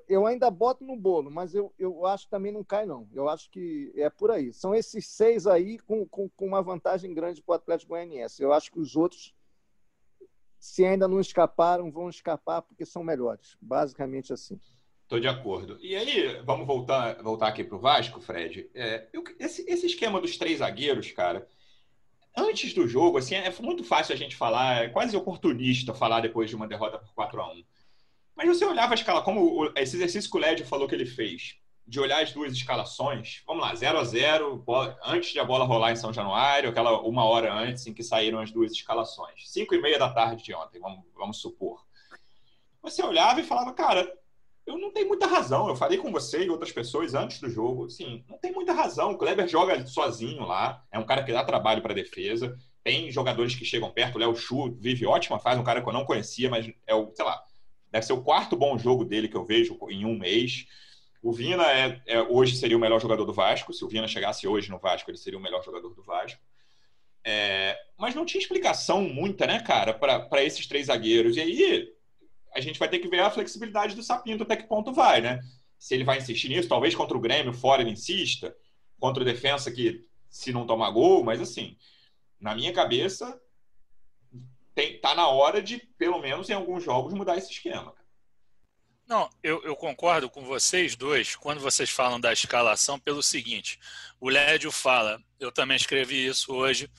[0.07, 3.07] eu ainda boto no bolo, mas eu, eu acho que também não cai, não.
[3.13, 4.53] Eu acho que é por aí.
[4.53, 8.41] São esses seis aí com, com, com uma vantagem grande para o Atlético Goianiense.
[8.41, 9.33] Eu acho que os outros,
[10.59, 13.57] se ainda não escaparam, vão escapar porque são melhores.
[13.61, 14.59] Basicamente assim.
[15.03, 15.77] Estou de acordo.
[15.81, 18.69] E aí, vamos voltar, voltar aqui para o Vasco, Fred.
[18.73, 21.45] É, eu, esse, esse esquema dos três zagueiros, cara,
[22.35, 26.49] antes do jogo, assim, é muito fácil a gente falar, é quase oportunista falar depois
[26.49, 27.63] de uma derrota por 4 a 1
[28.35, 31.55] mas você olhava a escala, como esse exercício que o Led falou que ele fez,
[31.85, 34.63] de olhar as duas escalações, vamos lá, 0 a 0
[35.03, 38.39] antes de a bola rolar em São Januário, aquela uma hora antes em que saíram
[38.39, 39.49] as duas escalações.
[39.51, 41.83] 5 e meia da tarde de ontem, vamos, vamos supor.
[42.81, 44.11] Você olhava e falava, cara,
[44.65, 45.67] eu não tenho muita razão.
[45.67, 47.85] Eu falei com você e outras pessoas antes do jogo.
[47.85, 49.11] Assim, não tem muita razão.
[49.11, 50.83] O Kleber joga sozinho lá.
[50.91, 52.57] É um cara que dá trabalho para defesa.
[52.83, 54.15] Tem jogadores que chegam perto.
[54.15, 57.11] O Léo Chu vive ótima faz, um cara que eu não conhecia, mas é o,
[57.13, 57.43] sei lá,
[57.91, 60.65] deve ser o quarto bom jogo dele que eu vejo em um mês.
[61.21, 63.73] O Vina é, é, hoje seria o melhor jogador do Vasco.
[63.73, 66.41] Se o Vina chegasse hoje no Vasco, ele seria o melhor jogador do Vasco.
[67.23, 71.37] É, mas não tinha explicação muita, né, cara, para esses três zagueiros.
[71.37, 71.93] E aí
[72.55, 75.39] a gente vai ter que ver a flexibilidade do Sapinto até que ponto vai, né?
[75.77, 78.55] Se ele vai insistir nisso, talvez contra o Grêmio fora ele insista,
[78.99, 81.77] contra o Defensa que se não tomar gol, mas assim,
[82.39, 83.39] na minha cabeça,
[84.73, 87.93] tem, tá na hora de, pelo menos em alguns jogos, mudar esse esquema.
[89.07, 93.77] Não, eu, eu, concordo com vocês dois quando vocês falam da escalação pelo seguinte:
[94.19, 96.89] o Lédio fala, eu também escrevi isso hoje,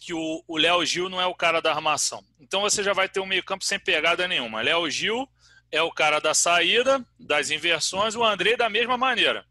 [0.00, 2.24] que o Léo Gil não é o cara da armação.
[2.38, 4.62] Então você já vai ter um meio-campo sem pegada nenhuma.
[4.62, 5.28] Léo Gil
[5.72, 9.44] é o cara da saída, das inversões, o André da mesma maneira.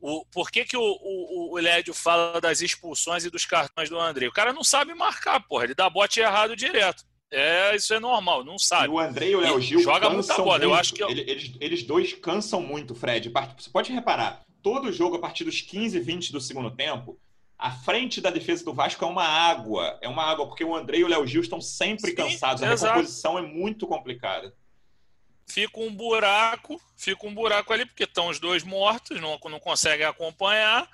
[0.00, 3.98] O, por que, que o, o, o Lédio fala das expulsões e dos cartões do
[3.98, 4.28] André?
[4.28, 5.64] O cara não sabe marcar, porra.
[5.64, 7.04] Ele dá bote errado direto.
[7.30, 8.86] É, isso é normal, não sabe.
[8.86, 10.58] E o André e o Léo Gil joga muita bola.
[10.58, 10.62] Muito.
[10.64, 13.32] Eu acho que eles, eles dois cansam muito, Fred.
[13.58, 17.18] Você pode reparar, todo jogo a partir dos 15, 20 do segundo tempo,
[17.58, 19.98] a frente da defesa do Vasco é uma água.
[20.00, 22.62] É uma água, porque o André e o Léo Gil estão sempre Sim, cansados.
[22.62, 22.94] A exato.
[22.94, 24.54] recomposição é muito complicada.
[25.46, 30.04] Fica um buraco, fica um buraco ali, porque estão os dois mortos, não, não conseguem
[30.04, 30.88] acompanhar.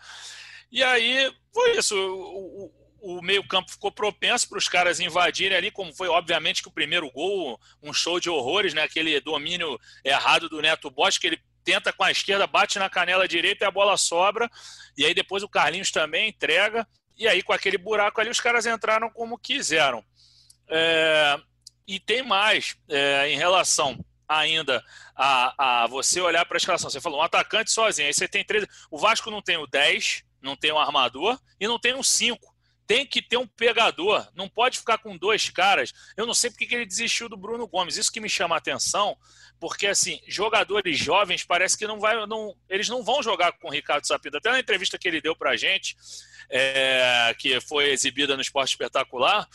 [0.70, 1.96] E aí foi isso.
[1.96, 6.72] O, o, meio-campo ficou propenso para os caras invadirem ali, como foi, obviamente, que o
[6.72, 8.82] primeiro gol, um show de horrores, né?
[8.82, 13.26] Aquele domínio errado do Neto Bosch, que ele tenta com a esquerda, bate na canela
[13.26, 14.50] direita e a bola sobra.
[14.96, 16.86] E aí depois o Carlinhos também entrega.
[17.16, 20.04] E aí, com aquele buraco ali, os caras entraram como quiseram.
[20.68, 21.38] É,
[21.86, 24.02] e tem mais é, em relação
[24.38, 24.82] ainda
[25.14, 26.90] a, a você olhar para a escalação.
[26.90, 28.66] Você falou um atacante sozinho, aí você tem três.
[28.90, 32.52] O Vasco não tem o 10, não tem um armador e não tem um 5
[32.86, 35.94] tem que ter um pegador, não pode ficar com dois caras.
[36.14, 38.58] Eu não sei porque que ele desistiu do Bruno Gomes, isso que me chama a
[38.58, 39.16] atenção,
[39.58, 43.70] porque assim, jogadores jovens parece que não vai, não, eles não vão jogar com o
[43.70, 44.36] Ricardo Sapinto.
[44.36, 45.96] Até na entrevista que ele deu pra gente,
[46.50, 49.48] é, que foi exibida no Esporte Espetacular,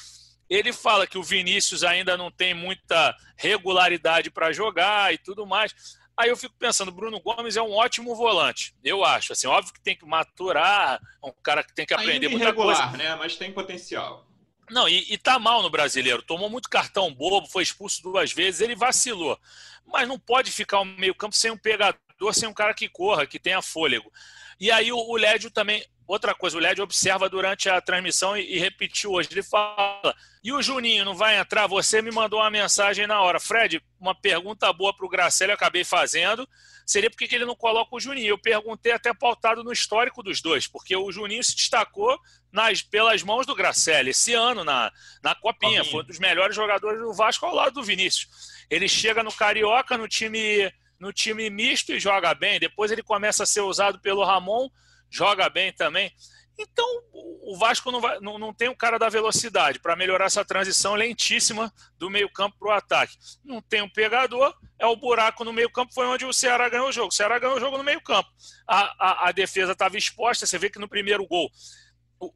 [0.50, 5.74] ele fala que o Vinícius ainda não tem muita regularidade para jogar e tudo mais.
[6.18, 9.34] Aí eu fico pensando, Bruno Gomes é um ótimo volante, eu acho.
[9.34, 12.46] Assim, óbvio que tem que maturar, é um cara que tem que aprender Ainda muita
[12.46, 13.04] irregular, coisa.
[13.04, 13.16] né?
[13.16, 14.28] Mas tem potencial.
[14.70, 16.22] Não, e, e tá mal no brasileiro.
[16.22, 19.40] Tomou muito cartão bobo, foi expulso duas vezes, ele vacilou.
[19.86, 22.00] Mas não pode ficar o meio-campo sem um pegador,
[22.34, 24.12] sem um cara que corra, que tenha fôlego.
[24.60, 25.86] E aí o, o Lédio também.
[26.08, 29.28] Outra coisa, o Lédio observa durante a transmissão e, e, repetiu hoje.
[29.30, 31.68] Ele fala: e o Juninho não vai entrar?
[31.68, 33.42] Você me mandou uma mensagem na hora.
[33.42, 36.48] Fred, uma pergunta boa para o Gracelli, eu acabei fazendo.
[36.86, 38.30] Seria por que ele não coloca o Juninho?
[38.30, 42.18] Eu perguntei até pautado no histórico dos dois, porque o Juninho se destacou
[42.50, 44.90] nas, pelas mãos do Gracelli esse ano na,
[45.22, 45.80] na Copinha.
[45.80, 45.84] Copinha.
[45.84, 48.30] Foi um dos melhores jogadores do Vasco ao lado do Vinícius.
[48.70, 52.58] Ele chega no Carioca, no time, no time misto e joga bem.
[52.58, 54.70] Depois ele começa a ser usado pelo Ramon,
[55.10, 56.12] joga bem também.
[56.60, 60.44] Então, o Vasco não, vai, não, não tem o cara da velocidade para melhorar essa
[60.44, 63.16] transição lentíssima do meio-campo para o ataque.
[63.46, 66.92] Não tem um pegador, é o buraco no meio-campo, foi onde o Ceará ganhou o
[66.92, 67.10] jogo.
[67.10, 68.28] O Ceará ganhou o jogo no meio-campo.
[68.68, 71.52] A, a, a defesa estava exposta, você vê que no primeiro gol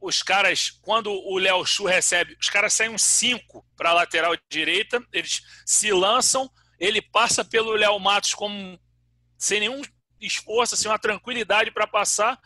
[0.00, 4.32] os caras, quando o Léo Chu recebe, os caras saem uns 5 para a lateral
[4.48, 8.78] direita, eles se lançam, ele passa pelo Léo Matos como
[9.36, 9.82] sem nenhum
[10.26, 12.38] esforço, assim, uma tranquilidade para passar.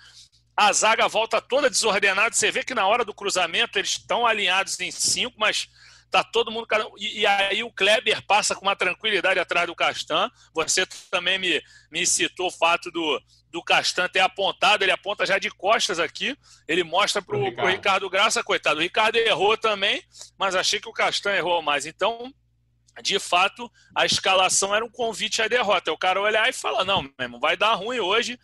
[0.57, 2.35] A zaga volta toda desordenada.
[2.35, 5.69] Você vê que na hora do cruzamento eles estão alinhados em cinco, mas
[6.11, 6.67] tá todo mundo.
[6.99, 10.31] E, e, aí o Kleber passa com uma tranquilidade atrás do Castan.
[10.55, 15.39] Você também me, me citou o fato do, do Castan ter apontado, ele aponta já
[15.39, 16.37] de costas aqui,
[16.67, 17.71] ele mostra para o Ricardo.
[17.71, 18.81] Ricardo Graça, coitado.
[18.81, 20.03] O Ricardo errou também,
[20.39, 21.87] mas achei que o Castan errou mais.
[21.87, 22.33] Então,
[23.03, 25.93] de fato, a escalação era um convite à derrota.
[25.93, 28.39] O cara olhar e falar: não, mesmo, vai dar ruim hoje.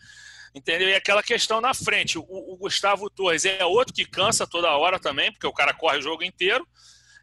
[0.55, 0.87] Entendeu?
[0.87, 2.17] E aquela questão na frente.
[2.17, 5.97] O, o, Gustavo Torres é outro que cansa toda hora também, porque o cara corre
[5.97, 6.67] o jogo inteiro.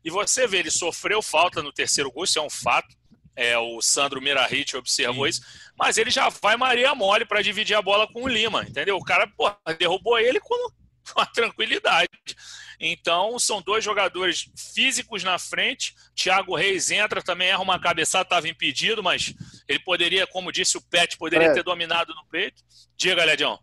[0.05, 2.89] E você vê, ele sofreu falta no terceiro gol, isso é um fato.
[3.37, 5.31] É, o Sandro Mirahit observou Sim.
[5.31, 5.43] isso,
[5.79, 8.97] mas ele já vai Maria Mole para dividir a bola com o Lima, entendeu?
[8.97, 10.73] O cara porra, derrubou ele com
[11.17, 12.09] uma tranquilidade.
[12.81, 15.95] Então, são dois jogadores físicos na frente.
[16.15, 19.35] Thiago Reis entra, também erra uma cabeçada, estava impedido, mas
[19.69, 21.53] ele poderia, como disse o Pet, poderia é.
[21.53, 22.63] ter dominado no peito.
[22.97, 23.59] Diga, Ledião.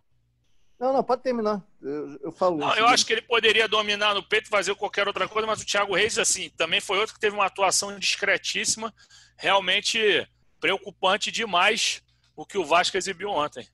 [0.80, 1.64] Não, não, pode terminar.
[1.82, 5.28] Eu, eu falo não, Eu acho que ele poderia dominar no peito, fazer qualquer outra
[5.28, 8.94] coisa, mas o Thiago Reis, assim, também foi outro que teve uma atuação discretíssima
[9.36, 10.28] realmente
[10.60, 12.04] preocupante demais
[12.36, 13.68] o que o Vasco exibiu ontem.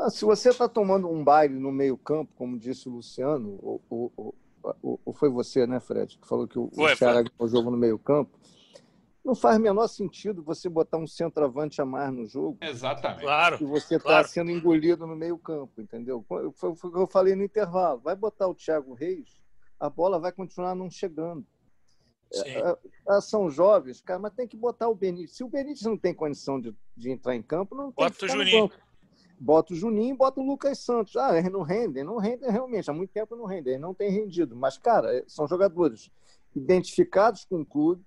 [0.00, 4.34] Ah, se você está tomando um baile no meio-campo, como disse o Luciano, ou, ou,
[4.82, 7.70] ou, ou, foi você, né, Fred, que falou que o, o Ceará ganhou o jogo
[7.70, 8.38] no meio-campo,
[9.22, 12.56] não faz o menor sentido você botar um centroavante a mais no jogo.
[12.62, 13.20] Exatamente.
[13.20, 13.58] Claro.
[13.60, 14.28] E você está claro.
[14.28, 16.24] sendo engolido no meio-campo, entendeu?
[16.26, 18.00] Foi, foi o que eu falei no intervalo.
[18.00, 19.38] Vai botar o Thiago Reis,
[19.78, 21.44] a bola vai continuar não chegando.
[22.32, 22.76] É,
[23.08, 25.36] é, são jovens, cara, mas tem que botar o Benítez.
[25.36, 28.28] Se o Benítez não tem condição de, de entrar em campo, não tem Bota o
[28.28, 28.70] Juninho
[29.40, 31.16] bota o Juninho e bota o Lucas Santos.
[31.16, 34.54] Ah, eles não rendem, não rendem realmente, há muito tempo não rendem, não tem rendido.
[34.54, 36.10] Mas, cara, são jogadores
[36.54, 38.04] identificados com o clube,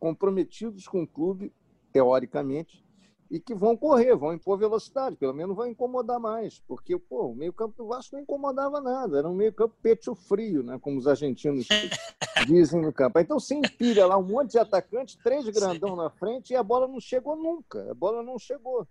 [0.00, 1.52] comprometidos com o clube,
[1.92, 2.84] teoricamente,
[3.30, 7.34] e que vão correr, vão impor velocidade, pelo menos vão incomodar mais, porque pô, o
[7.34, 11.66] meio-campo do Vasco não incomodava nada, era um meio-campo pecho frio, né, como os argentinos
[12.46, 13.18] dizem no campo.
[13.18, 16.86] Então você empilha lá um monte de atacantes, três grandão na frente, e a bola
[16.86, 18.86] não chegou nunca, a bola não chegou.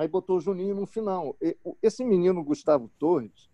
[0.00, 1.36] Aí botou o Juninho no final.
[1.82, 3.50] Esse menino, Gustavo Torres,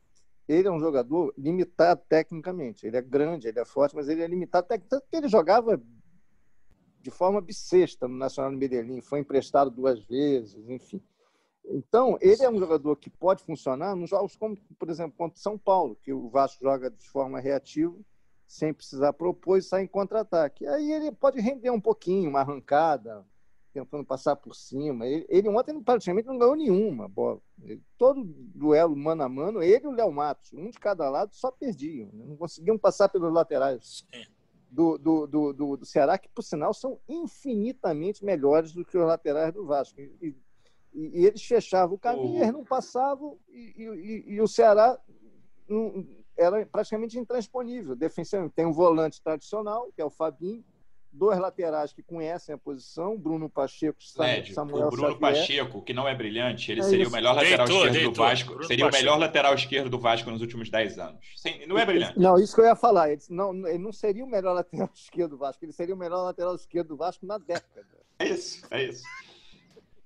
[0.47, 2.87] ele é um jogador limitado tecnicamente.
[2.87, 5.09] Ele é grande, ele é forte, mas ele é limitado tecnicamente.
[5.13, 5.83] Ele jogava
[7.03, 11.03] de forma bissexta no Nacional de Medellín, foi emprestado duas vezes, enfim.
[11.65, 15.59] Então, ele é um jogador que pode funcionar nos jogos como, por exemplo, contra São
[15.59, 17.97] Paulo, que o Vasco joga de forma reativa,
[18.47, 20.65] sem precisar propor e sai em contra-ataque.
[20.65, 23.27] Aí ele pode render um pouquinho, uma arrancada,
[23.85, 25.07] tentando passar por cima.
[25.07, 27.41] Ele, ele ontem praticamente não ganhou nenhuma bola.
[27.63, 31.35] Ele, todo duelo mano a mano, ele e o Léo Matos, um de cada lado,
[31.35, 32.09] só perdiam.
[32.13, 32.25] Né?
[32.27, 34.07] Não conseguiam passar pelos laterais
[34.71, 39.07] do, do, do, do, do Ceará, que, por sinal, são infinitamente melhores do que os
[39.07, 40.01] laterais do Vasco.
[40.01, 40.37] E, e,
[40.95, 44.99] e eles fechavam o caminho, eles não passavam, e, e, e o Ceará
[45.69, 47.95] não, era praticamente intransponível.
[47.95, 50.65] Defensivamente, tem um volante tradicional, que é o Fabinho,
[51.17, 55.21] dois laterais que conhecem a posição, Bruno Pacheco Lédio, Samuel O Bruno Xavier.
[55.21, 57.11] Pacheco, que não é brilhante, ele é seria isso.
[57.11, 58.13] o melhor lateral deitor, esquerdo deitor.
[58.13, 58.51] do Vasco.
[58.51, 58.97] Bruno seria Pacheco.
[58.97, 61.27] o melhor lateral esquerdo do Vasco nos últimos 10 anos.
[61.37, 62.19] Sem, não é brilhante.
[62.19, 63.11] Não, isso que eu ia falar.
[63.11, 66.23] Ele não, ele não seria o melhor lateral esquerdo do Vasco, ele seria o melhor
[66.23, 67.87] lateral esquerdo do Vasco na década.
[68.19, 69.03] É isso, é isso.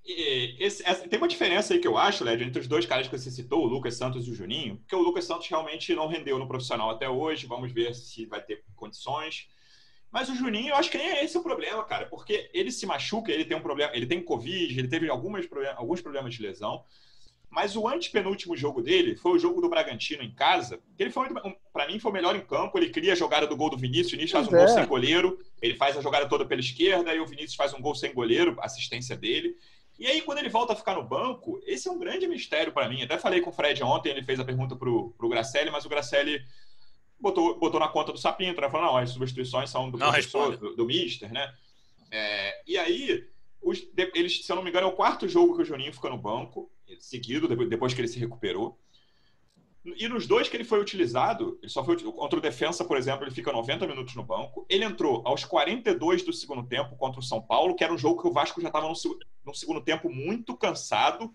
[0.05, 3.07] E, esse, essa, tem uma diferença aí que eu acho, Lédio, entre os dois caras
[3.07, 6.09] que você citou, o Lucas Santos e o Juninho, porque o Lucas Santos realmente não
[6.09, 7.47] rendeu no profissional até hoje.
[7.47, 9.49] Vamos ver se vai ter condições.
[10.11, 12.85] Mas o Juninho, eu acho que nem é esse o problema, cara, porque ele se
[12.85, 15.47] machuca, ele tem um problema, ele tem Covid, ele teve algumas,
[15.77, 16.85] alguns problemas de lesão.
[17.49, 21.29] Mas o antepenúltimo jogo dele foi o jogo do Bragantino em casa, que ele foi,
[21.73, 22.79] para mim, foi o melhor em campo.
[22.79, 24.59] Ele cria a jogada do gol do Vinícius, o Vinícius faz um é.
[24.59, 27.81] gol sem goleiro, ele faz a jogada toda pela esquerda, e o Vinícius faz um
[27.81, 29.57] gol sem goleiro, assistência dele.
[29.99, 32.89] E aí, quando ele volta a ficar no banco, esse é um grande mistério para
[32.89, 33.03] mim.
[33.03, 35.89] Até falei com o Fred ontem, ele fez a pergunta pro, pro Gracelli, mas o
[35.89, 36.41] Gracelli
[37.21, 38.71] botou, botou na conta do Sapinto, né?
[38.71, 41.53] Falou, não, as substituições são do não, professor, do, do Mister, né?
[42.11, 43.25] É, e aí,
[43.63, 46.09] os, eles, se eu não me engano, é o quarto jogo que o Juninho fica
[46.09, 48.79] no banco, seguido, depois que ele se recuperou.
[49.83, 53.25] E nos dois que ele foi utilizado, ele só foi contra o Defensa, por exemplo,
[53.25, 54.67] ele fica 90 minutos no banco.
[54.69, 58.21] Ele entrou aos 42 do segundo tempo contra o São Paulo, que era um jogo
[58.21, 58.95] que o Vasco já estava no,
[59.47, 61.33] no segundo tempo muito cansado.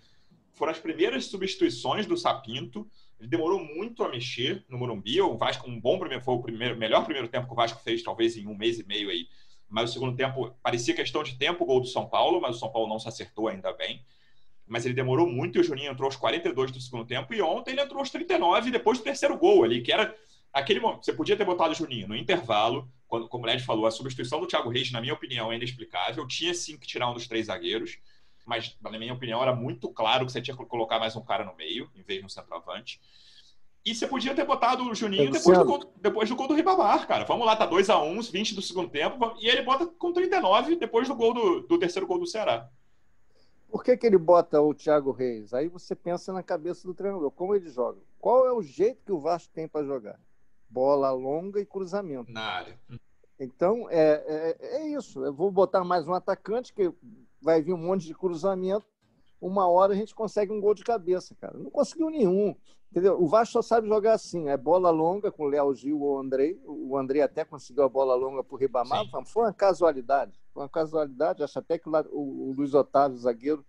[0.53, 2.87] Foram as primeiras substituições do Sapinto.
[3.19, 5.21] Ele demorou muito a mexer no Morumbi.
[5.21, 8.03] O Vasco, um bom primeiro, foi o primeiro, melhor primeiro tempo que o Vasco fez,
[8.03, 9.27] talvez em um mês e meio aí.
[9.69, 12.59] Mas o segundo tempo parecia questão de tempo o gol do São Paulo, mas o
[12.59, 14.03] São Paulo não se acertou ainda bem.
[14.67, 17.33] Mas ele demorou muito e o Juninho entrou aos 42 do segundo tempo.
[17.33, 20.15] E ontem ele entrou aos 39 depois do terceiro gol ali, que era
[20.51, 21.05] aquele momento.
[21.05, 24.39] Você podia ter botado o Juninho no intervalo, quando, como o Led falou, a substituição
[24.39, 26.27] do Thiago Reis, na minha opinião, é inexplicável.
[26.27, 27.97] Tinha sim que tirar um dos três zagueiros
[28.45, 31.43] mas na minha opinião era muito claro que você tinha que colocar mais um cara
[31.43, 33.01] no meio, em vez de um centroavante.
[33.85, 37.07] E você podia ter botado o Juninho depois do, gol, depois do gol do Ribamar,
[37.07, 37.23] cara.
[37.23, 41.15] Vamos lá, tá 2x1, 20 do segundo tempo, e ele bota com 39 depois do
[41.15, 42.67] gol do, do terceiro gol do Ceará.
[43.69, 45.53] Por que, que ele bota o Thiago Reis?
[45.53, 47.99] Aí você pensa na cabeça do treinador, como ele joga.
[48.19, 50.19] Qual é o jeito que o Vasco tem para jogar?
[50.69, 52.31] Bola longa e cruzamento.
[52.31, 52.79] Na área.
[53.39, 55.23] Então, é, é, é, isso.
[55.23, 56.91] Eu vou botar mais um atacante, que
[57.45, 58.87] vai vir um monte de cruzamento.
[59.39, 61.55] Uma hora a gente consegue um gol de cabeça, cara.
[61.55, 62.55] Não conseguiu nenhum.
[62.89, 63.21] Entendeu?
[63.21, 66.19] O Vasco só sabe jogar assim, é bola longa com o Léo Gil ou o
[66.19, 66.59] Andrei.
[66.65, 69.05] O Andrei até conseguiu a bola longa por Ribamar.
[69.05, 69.11] Sim.
[69.25, 70.41] Foi uma casualidade.
[70.51, 71.43] Foi uma casualidade.
[71.43, 73.63] Acho até que o, o Luiz Otávio, o zagueiro,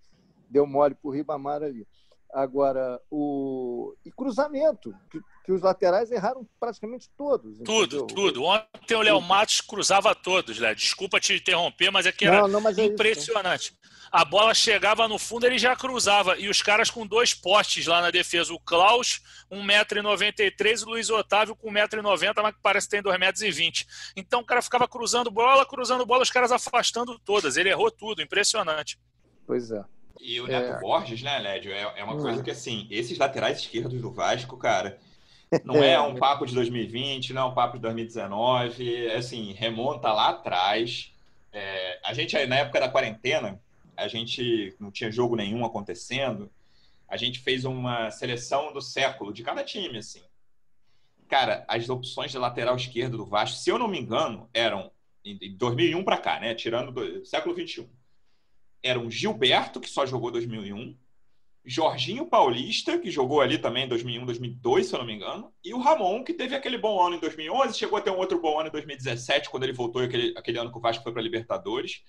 [0.48, 1.86] deu mole por Ribamar ali.
[2.32, 3.94] Agora, o.
[4.04, 7.58] E cruzamento, que, que os laterais erraram praticamente todos.
[7.58, 8.06] Tudo, entendeu?
[8.06, 8.44] tudo.
[8.44, 10.74] Ontem o Léo Matos cruzava todos, Léo.
[10.74, 13.70] Desculpa te interromper, mas é que era não, não, é impressionante.
[13.70, 16.38] Isso, a bola chegava no fundo, ele já cruzava.
[16.38, 18.52] E os caras com dois postes lá na defesa.
[18.52, 23.86] O Klaus, 1,93m, o Luiz Otávio com 1,90m, mas que parece que tem 2,20m.
[24.16, 27.56] Então o cara ficava cruzando bola, cruzando bola, os caras afastando todas.
[27.56, 28.98] Ele errou tudo, impressionante.
[29.46, 29.84] Pois é.
[30.20, 30.80] E o Neto é...
[30.80, 31.72] Borges, né, Lédio?
[31.72, 32.20] É, é uma hum.
[32.20, 34.98] coisa que, assim, esses laterais esquerdos do Vasco, cara,
[35.64, 40.12] não é um papo de 2020, não é um papo de 2019, é assim, remonta
[40.12, 41.12] lá atrás.
[41.52, 43.60] É, a gente, na época da quarentena,
[43.96, 46.50] a gente não tinha jogo nenhum acontecendo,
[47.08, 50.22] a gente fez uma seleção do século de cada time, assim.
[51.28, 54.90] Cara, as opções de lateral esquerdo do Vasco, se eu não me engano, eram
[55.24, 56.54] em 2001 para cá, né?
[56.54, 57.88] Tirando do século 21.
[58.82, 60.96] Eram Gilberto, que só jogou 2001,
[61.64, 65.74] Jorginho Paulista, que jogou ali também em 2001, 2002, se eu não me engano, e
[65.74, 68.60] o Ramon, que teve aquele bom ano em 2011, chegou a ter um outro bom
[68.60, 72.04] ano em 2017, quando ele voltou, aquele, aquele ano que o Vasco foi para Libertadores.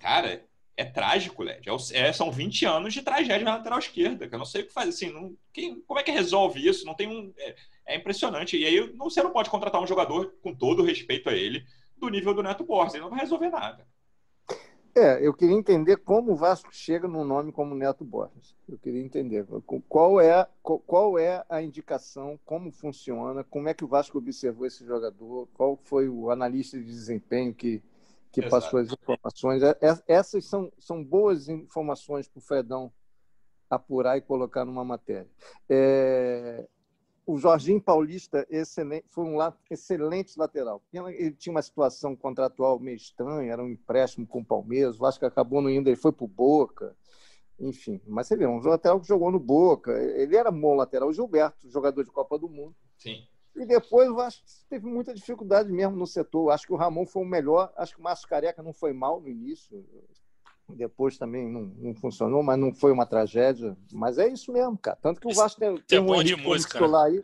[0.00, 0.44] Cara,
[0.76, 1.62] é trágico, Led.
[1.68, 4.66] É, é, são 20 anos de tragédia na lateral esquerda, que eu não sei o
[4.66, 4.88] que fazer.
[4.88, 6.84] Assim, não, quem, como é que resolve isso?
[6.84, 7.32] Não tem um.
[7.38, 7.54] É,
[7.86, 8.56] é, impressionante.
[8.56, 11.64] E aí você não pode contratar um jogador, com todo respeito a ele,
[11.96, 12.94] do nível do Neto Borges.
[12.94, 13.86] Ele não vai resolver nada.
[14.94, 18.54] É, eu queria entender como o Vasco chega num nome como Neto Borges.
[18.68, 19.46] Eu queria entender
[19.88, 24.84] qual é, qual é a indicação, como funciona, como é que o Vasco observou esse
[24.84, 27.82] jogador, qual foi o analista de desempenho que,
[28.30, 29.62] que passou as informações.
[29.62, 32.92] É, é, essas são, são boas informações para o Fredão
[33.70, 35.28] apurar e colocar numa matéria.
[35.70, 36.68] É,
[37.26, 39.38] o Jorginho Paulista excelente, foi um
[39.70, 40.82] excelente lateral.
[40.92, 45.24] Ele tinha uma situação contratual meio estranha, era um empréstimo com o Palmeiras, o Vasco
[45.24, 46.96] acabou não indo, ele foi para o Boca,
[47.58, 48.00] enfim.
[48.06, 51.08] Mas você vê, um lateral que jogou no Boca, ele era bom lateral.
[51.08, 52.74] O Gilberto, jogador de Copa do Mundo.
[52.98, 53.24] Sim.
[53.54, 56.50] E depois o Vasco teve muita dificuldade mesmo no setor.
[56.50, 59.20] Acho que o Ramon foi o melhor, acho que o Márcio Careca não foi mal
[59.20, 59.84] no início,
[60.76, 63.76] depois também não, não, funcionou, mas não foi uma tragédia.
[63.92, 64.98] Mas é isso mesmo, cara.
[65.00, 67.18] Tanto que o Vasco tem, tem, um bom de música, titular né?
[67.18, 67.22] aí.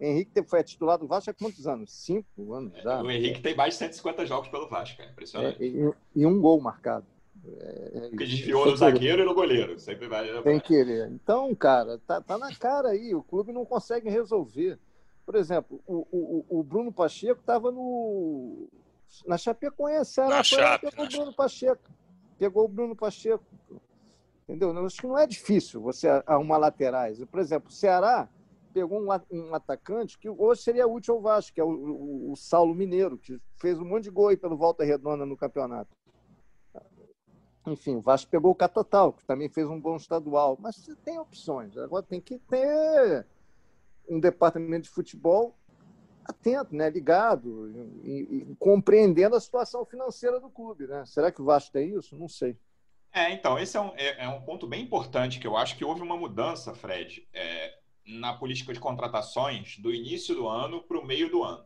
[0.00, 1.92] Henrique foi titular do Vasco há quantos anos?
[1.92, 2.98] Cinco anos já.
[2.98, 5.62] É, o Henrique tem mais de 150 jogos pelo Vasco, é impressionante.
[5.62, 7.06] É, e, e, um gol marcado.
[7.44, 9.78] É, é que desviou no zagueiro e no goleiro.
[9.78, 10.42] Sempre vai.
[10.42, 11.08] Tem querer.
[11.12, 13.14] Então, cara, tá, tá na cara aí.
[13.14, 14.78] O clube não consegue resolver.
[15.24, 18.68] Por exemplo, o, o, o Bruno Pacheco estava no.
[19.26, 21.82] Na Chapecoense, era na Chape, o Bruno Pacheco
[22.42, 23.44] pegou o Bruno Pacheco.
[24.48, 24.76] Entendeu?
[24.84, 27.24] Acho que não é difícil você arrumar laterais.
[27.24, 28.28] Por exemplo, o Ceará
[28.74, 32.36] pegou um, um atacante que hoje seria útil ao Vasco, que é o, o, o,
[32.36, 35.94] Saulo Mineiro, que fez um monte de gol aí pelo Volta Redonda no campeonato.
[37.64, 40.58] Enfim, o Vasco pegou o Catatal, que também fez um bom estadual.
[40.60, 41.78] Mas você tem opções.
[41.78, 43.24] Agora tem que ter
[44.08, 45.56] um departamento de futebol
[46.24, 47.70] atento, né, ligado
[48.04, 51.04] e, e, compreendendo a situação financeira do clube, né?
[51.06, 52.16] Será que o Vasco tem isso?
[52.16, 52.56] Não sei.
[53.12, 55.84] É, então esse é um, é, é um ponto bem importante que eu acho que
[55.84, 57.74] houve uma mudança, Fred, é,
[58.06, 61.64] na política de contratações do início do ano para o meio do ano.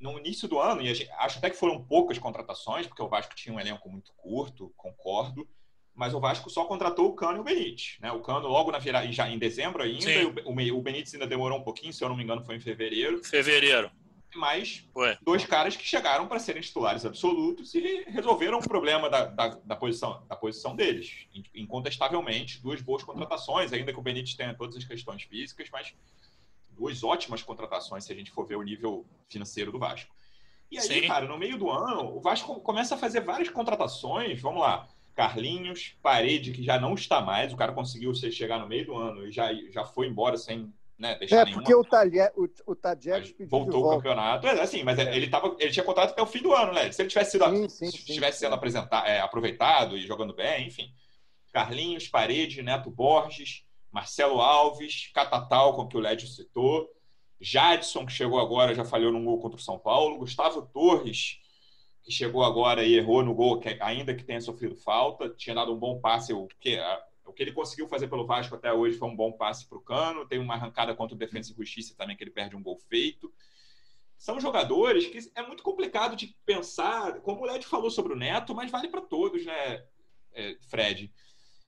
[0.00, 3.34] No início do ano, e gente, acho até que foram poucas contratações, porque o Vasco
[3.34, 5.48] tinha um elenco muito curto, concordo
[5.94, 7.96] mas o Vasco só contratou o Cano e o Benítez.
[8.00, 8.10] Né?
[8.10, 10.10] O Cano logo na virada, já em dezembro ainda,
[10.44, 13.22] o, o, Benítez ainda demorou um pouquinho, se eu não me engano, foi em fevereiro.
[13.24, 13.90] Fevereiro.
[14.34, 14.84] Mas
[15.22, 19.76] dois caras que chegaram para serem titulares absolutos e resolveram o problema da, da, da,
[19.76, 21.28] posição, da posição deles.
[21.54, 25.94] Incontestavelmente, duas boas contratações, ainda que o Benítez tenha todas as questões físicas, mas
[26.70, 30.12] duas ótimas contratações se a gente for ver o nível financeiro do Vasco.
[30.68, 31.06] E aí, Sim.
[31.06, 34.40] cara, no meio do ano, o Vasco começa a fazer várias contratações.
[34.40, 34.88] Vamos lá.
[35.14, 39.26] Carlinhos, Parede, que já não está mais, o cara conseguiu chegar no meio do ano
[39.26, 41.62] e já, já foi embora sem né, deixar é, nenhuma.
[41.62, 44.46] porque o, Talher, o, o Tadjeres pediu Voltou o campeonato.
[44.46, 46.90] É, assim, mas ele, tava, ele tinha contrato até o fim do ano, né?
[46.90, 50.66] Se ele tivesse sido sim, sim, sim, tivesse sendo apresentado, é, aproveitado e jogando bem,
[50.66, 50.92] enfim.
[51.52, 56.90] Carlinhos, Parede, Neto Borges, Marcelo Alves, Catatal, com que o Lédio citou,
[57.40, 61.38] Jadson, que chegou agora, já falhou num gol contra o São Paulo, Gustavo Torres,
[62.04, 65.72] que chegou agora e errou no gol, que ainda que tenha sofrido falta, tinha dado
[65.72, 66.78] um bom passe, o que,
[67.24, 69.80] o que ele conseguiu fazer pelo Vasco até hoje foi um bom passe para o
[69.80, 72.76] Cano, tem uma arrancada contra o Defensa e Justiça também, que ele perde um gol
[72.76, 73.32] feito.
[74.18, 78.54] São jogadores que é muito complicado de pensar, como o Led falou sobre o Neto,
[78.54, 79.84] mas vale para todos, né,
[80.34, 81.10] é, Fred?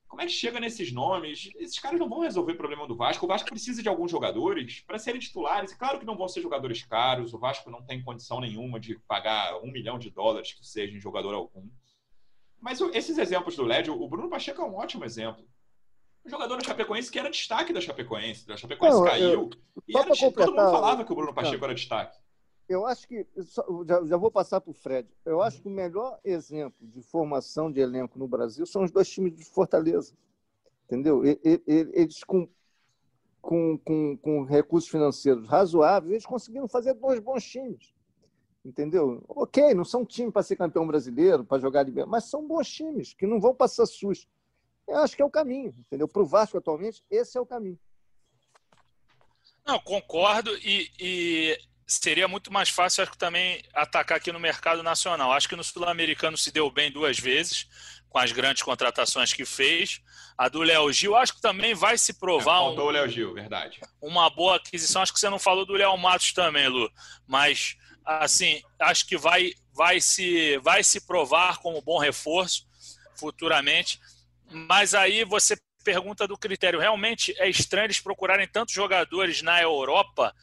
[0.08, 1.50] Como é que chega nesses nomes?
[1.56, 3.24] Esses caras não vão resolver o problema do Vasco.
[3.24, 5.72] O Vasco precisa de alguns jogadores para serem titulares.
[5.72, 7.34] E claro que não vão ser jogadores caros.
[7.34, 11.00] O Vasco não tem condição nenhuma de pagar um milhão de dólares que seja em
[11.00, 11.68] jogador algum.
[12.60, 15.44] Mas esses exemplos do LED, o Bruno Pacheco é um ótimo exemplo.
[16.24, 18.46] Um jogador da Chapecoense que era destaque da Chapecoense.
[18.46, 19.30] Da Chapecoense não, caiu.
[19.30, 19.50] Eu,
[19.86, 22.16] e era, todo mundo falava que o Bruno Pacheco era destaque
[22.68, 23.26] eu acho que,
[23.86, 27.70] já, já vou passar para o Fred, eu acho que o melhor exemplo de formação
[27.70, 30.14] de elenco no Brasil são os dois times de Fortaleza.
[30.84, 31.22] Entendeu?
[31.24, 32.48] Eles, com,
[33.40, 37.94] com, com, com recursos financeiros razoáveis, eles conseguiram fazer dois bons times.
[38.64, 39.22] Entendeu?
[39.28, 43.14] Ok, não são times para ser campeão brasileiro, para jogar de mas são bons times,
[43.14, 44.28] que não vão passar susto.
[44.88, 46.08] Eu acho que é o caminho, entendeu?
[46.08, 47.78] Para o Vasco atualmente, esse é o caminho.
[49.64, 54.82] Não, concordo e, e, seria muito mais fácil acho que também atacar aqui no mercado
[54.82, 55.32] nacional.
[55.32, 57.68] Acho que no sul-americano se deu bem duas vezes
[58.08, 60.00] com as grandes contratações que fez.
[60.36, 62.56] A do Léo Gil, acho que também vai se provar.
[62.56, 63.80] É, um, o Léo Gil, verdade.
[64.02, 65.00] Uma boa aquisição.
[65.00, 66.90] Acho que você não falou do Léo Matos também, Lu.
[67.26, 72.66] Mas, assim, acho que vai, vai, se, vai se provar como bom reforço
[73.14, 74.00] futuramente.
[74.50, 76.80] Mas aí você pergunta do critério.
[76.80, 80.34] Realmente é estranho eles procurarem tantos jogadores na Europa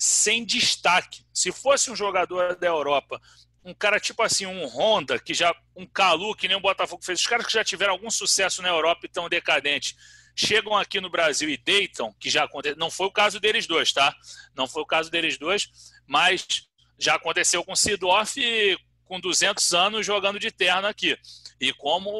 [0.00, 1.26] sem destaque.
[1.30, 3.20] Se fosse um jogador da Europa,
[3.62, 7.20] um cara tipo assim, um Honda, que já um Calu, que nem o Botafogo fez,
[7.20, 9.94] os caras que já tiveram algum sucesso na Europa e estão decadentes,
[10.34, 13.92] chegam aqui no Brasil e deitam, que já aconteceu, não foi o caso deles dois,
[13.92, 14.16] tá?
[14.54, 15.68] Não foi o caso deles dois,
[16.06, 16.46] mas
[16.98, 18.40] já aconteceu com o Sidorf
[19.04, 21.18] com 200 anos jogando de terno aqui.
[21.60, 22.10] E como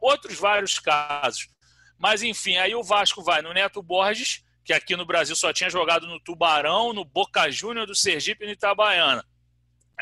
[0.00, 1.48] outros vários casos.
[1.96, 5.70] Mas enfim, aí o Vasco vai no Neto Borges, que aqui no Brasil só tinha
[5.70, 9.24] jogado no Tubarão, no Boca Júnior do Sergipe e no Itabaiana.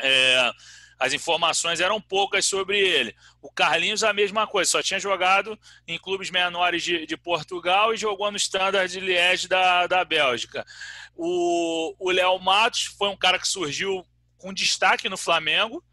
[0.01, 0.51] É,
[0.99, 3.15] as informações eram poucas sobre ele.
[3.41, 5.57] O Carlinhos, a mesma coisa, só tinha jogado
[5.87, 10.65] em clubes menores de, de Portugal e jogou no Standard de Liège da, da Bélgica.
[11.15, 14.05] O Léo Matos foi um cara que surgiu
[14.37, 15.83] com destaque no Flamengo,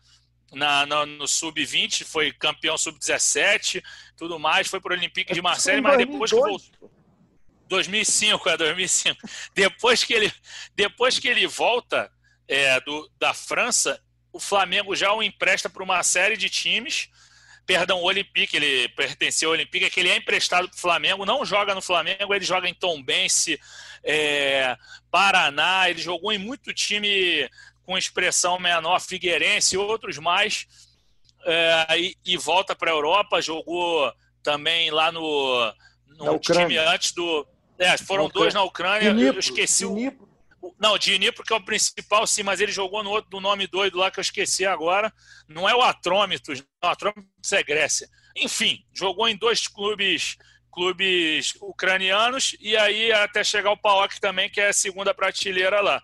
[0.52, 3.82] na, na, no sub-20, foi campeão sub-17,
[4.16, 6.95] tudo mais, foi para o Olympique de Marseille, mas depois que voltou.
[7.68, 9.20] 2005, é 2005.
[9.54, 10.32] depois que ele,
[10.74, 12.10] depois que ele volta
[12.48, 14.00] é, do, da França,
[14.32, 17.08] o Flamengo já o empresta para uma série de times.
[17.66, 21.26] Perdão, o Olympique, ele pertenceu ao Olympique, é que ele é emprestado para o Flamengo,
[21.26, 23.58] não joga no Flamengo, ele joga em Tombense,
[24.04, 24.76] é,
[25.10, 27.50] Paraná, ele jogou em muito time
[27.82, 30.66] com expressão menor, Figueirense e outros mais,
[31.44, 34.12] é, e, e, volta para a Europa, jogou
[34.42, 35.74] também lá no,
[36.18, 37.46] no time antes do.
[37.78, 40.28] É, foram dois na Ucrânia, Dnipro, eu esqueci Dnipro.
[40.60, 40.74] o.
[40.78, 43.98] Não, Dnipro que é o principal, sim, mas ele jogou no outro do nome doido
[43.98, 45.12] lá que eu esqueci agora.
[45.48, 48.08] Não é o Atrômitos, não, Atrômitos é Grécia.
[48.36, 50.36] Enfim, jogou em dois clubes
[50.70, 56.02] clubes ucranianos e aí até chegar o PAOK também, que é a segunda prateleira lá.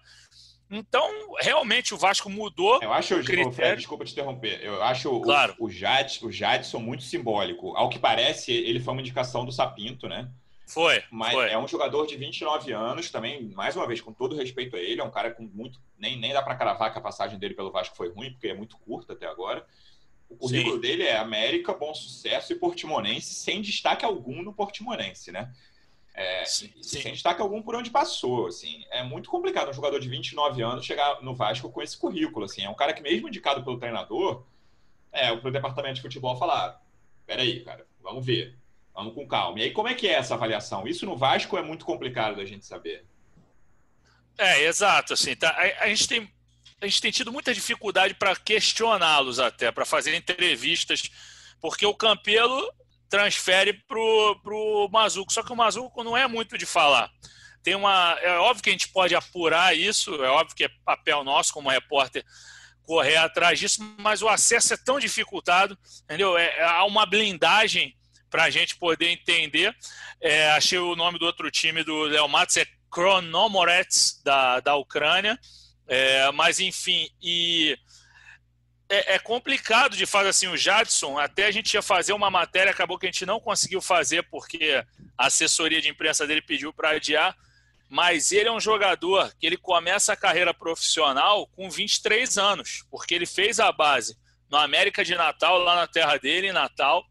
[0.71, 1.07] Então,
[1.39, 2.81] realmente, o Vasco mudou.
[2.83, 3.53] Eu acho, o critério.
[3.53, 4.61] Fred, desculpa te interromper.
[4.63, 5.55] Eu acho claro.
[5.59, 7.77] o, o, Jadson, o Jadson muito simbólico.
[7.77, 10.31] Ao que parece, ele foi uma indicação do Sapinto, né?
[10.67, 11.03] Foi.
[11.11, 11.51] Mas foi.
[11.51, 15.01] é um jogador de 29 anos, também, mais uma vez, com todo respeito a ele,
[15.01, 15.81] é um cara com muito.
[15.99, 18.55] Nem, nem dá para cravar que a passagem dele pelo Vasco foi ruim, porque é
[18.55, 19.67] muito curta até agora.
[20.29, 20.81] O currículo Sim.
[20.81, 25.53] dele é América, bom sucesso e Portimonense, sem destaque algum no Portimonense, né?
[26.15, 27.01] É, sim, sim.
[27.01, 28.85] Sem destaque algum por onde passou, assim.
[28.91, 32.63] É muito complicado um jogador de 29 anos chegar no Vasco com esse currículo, assim.
[32.63, 34.45] É um cara que mesmo indicado pelo treinador,
[35.11, 36.83] é, pro departamento de futebol falar,
[37.27, 38.59] peraí, cara, vamos ver,
[38.95, 39.59] vamos com calma.
[39.59, 40.87] E aí, como é que é essa avaliação?
[40.87, 43.05] Isso no Vasco é muito complicado da gente saber.
[44.39, 46.33] É, exato, assim, tá, a, a gente tem
[46.81, 51.03] a gente tem tido muita dificuldade para questioná-los até, para fazer entrevistas,
[51.61, 52.73] porque o Campelo
[53.09, 55.33] transfere pro, pro Mazuco.
[55.33, 57.09] Só que o Mazuco não é muito de falar.
[57.63, 61.23] Tem uma, é óbvio que a gente pode apurar isso, é óbvio que é papel
[61.23, 62.25] nosso como repórter
[62.83, 66.37] correr atrás disso, mas o acesso é tão dificultado, entendeu?
[66.37, 67.95] É, é há uma blindagem
[68.33, 69.77] para a gente poder entender.
[70.19, 75.39] É, achei o nome do outro time do Léo Matos, é Kronomorets, da, da Ucrânia.
[75.87, 77.79] É, mas, enfim, e
[78.89, 80.49] é, é, complicado de fazer assim.
[80.49, 83.83] O Jadson, até a gente ia fazer uma matéria, acabou que a gente não conseguiu
[83.83, 84.83] fazer porque
[85.19, 87.37] a assessoria de imprensa dele pediu para adiar.
[87.87, 93.15] Mas ele é um jogador que ele começa a carreira profissional com 23 anos, porque
[93.15, 94.17] ele fez a base
[94.51, 97.05] no América de Natal, lá na terra dele, em Natal.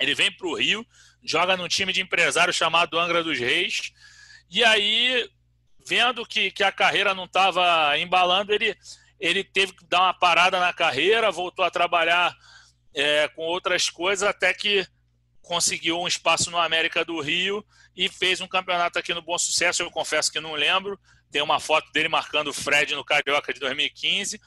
[0.00, 0.84] Ele vem para o Rio,
[1.22, 3.92] joga num time de empresário chamado Angra dos Reis.
[4.50, 5.28] E aí,
[5.86, 8.76] vendo que, que a carreira não estava embalando, ele
[9.20, 12.34] ele teve que dar uma parada na carreira, voltou a trabalhar
[12.94, 14.86] é, com outras coisas, até que
[15.42, 19.82] conseguiu um espaço no América do Rio e fez um campeonato aqui no Bom Sucesso.
[19.82, 20.98] Eu confesso que não lembro.
[21.30, 24.40] Tem uma foto dele marcando o Fred no Carioca de 2015,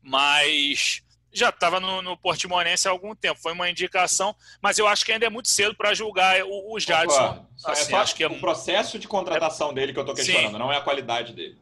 [0.00, 3.40] mas já estava no, no Portimonense há algum tempo.
[3.40, 6.78] Foi uma indicação, mas eu acho que ainda é muito cedo para julgar o, o
[6.78, 7.14] Jadson.
[7.14, 9.74] Opa, assim, é acho que é o processo de contratação é...
[9.74, 10.58] dele que eu estou questionando, Sim.
[10.58, 11.58] não é a qualidade dele.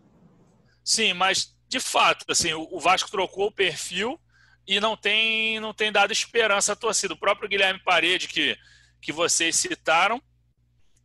[0.84, 4.20] Sim, mas de fato, assim, o Vasco trocou o perfil
[4.66, 7.14] e não tem, não tem dado esperança à torcida.
[7.14, 8.58] O próprio Guilherme Parede, que,
[9.00, 10.20] que vocês citaram,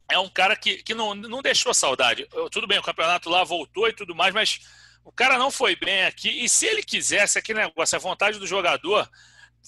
[0.10, 2.28] é um cara que, que não, não deixou saudade.
[2.52, 4.60] Tudo bem, o campeonato lá voltou e tudo mais, mas
[5.06, 6.30] o cara não foi bem aqui.
[6.44, 9.08] E se ele quisesse, aquele negócio, a vontade do jogador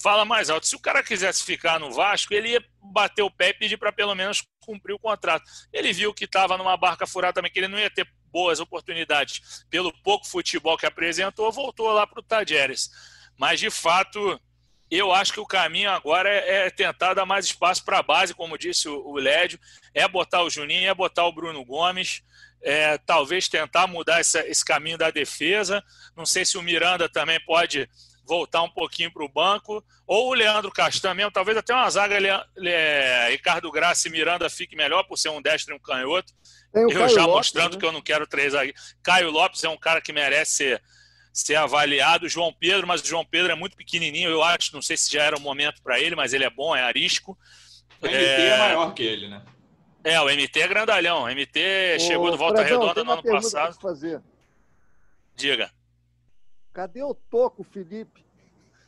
[0.02, 0.66] fala mais alto.
[0.68, 3.92] Se o cara quisesse ficar no Vasco, ele ia bater o pé e pedir para
[3.92, 5.44] pelo menos cumprir o contrato.
[5.72, 9.64] Ele viu que estava numa barca furada também, que ele não ia ter boas oportunidades
[9.70, 12.90] pelo pouco futebol que apresentou, voltou lá para o Tajeres.
[13.38, 14.42] Mas, de fato,
[14.90, 18.34] eu acho que o caminho agora é, é tentar dar mais espaço para a base,
[18.34, 19.60] como disse o Lédio,
[19.94, 22.24] é botar o Juninho, é botar o Bruno Gomes,
[22.62, 25.84] é, talvez tentar mudar essa, esse caminho da defesa.
[26.16, 27.90] Não sei se o Miranda também pode
[28.28, 32.20] voltar um pouquinho para o banco, ou o Leandro Castan mesmo, talvez até uma zaga
[32.20, 36.34] Le, Le, Ricardo Graça e Miranda fique melhor por ser um destro e um canhoto.
[36.74, 37.80] Eu Caio já Lopes, mostrando né?
[37.80, 38.74] que eu não quero três aí.
[39.02, 40.84] Caio Lopes é um cara que merece ser,
[41.32, 42.28] ser avaliado.
[42.28, 44.74] João Pedro, mas o João Pedro é muito pequenininho, eu acho.
[44.74, 47.38] Não sei se já era o momento para ele, mas ele é bom, é arisco.
[48.02, 48.48] O MT é...
[48.48, 49.42] é maior que ele, né?
[50.08, 51.24] É, o MT é grandalhão.
[51.24, 53.78] O MT Ô, chegou do Volta Fredão, Redonda no ano passado.
[53.82, 54.22] Fazer.
[55.36, 55.70] Diga.
[56.74, 58.26] Cadê o Toco, Felipe?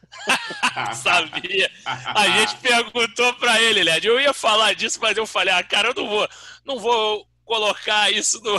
[0.96, 1.70] Sabia.
[1.86, 4.08] A gente perguntou para ele, Led.
[4.08, 6.30] Eu ia falar disso, mas eu falei, ah, cara, eu não vou,
[6.64, 8.54] não vou colocar isso no,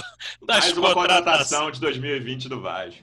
[0.47, 3.03] nas Mais uma contratação de 2020 do Vasco.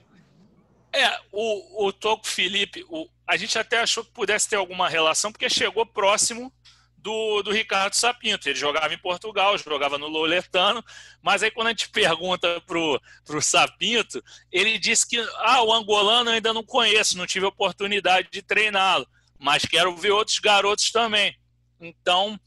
[0.92, 5.32] É, o, o Toco Felipe, o, a gente até achou que pudesse ter alguma relação,
[5.32, 6.52] porque chegou próximo
[6.98, 8.48] do, do Ricardo Sapinto.
[8.48, 10.84] Ele jogava em Portugal, jogava no Loletano,
[11.22, 14.22] mas aí quando a gente pergunta pro, pro Sapinto,
[14.52, 19.06] ele disse que ah, o angolano eu ainda não conheço, não tive oportunidade de treiná-lo,
[19.38, 21.36] mas quero ver outros garotos também.
[21.80, 22.38] Então,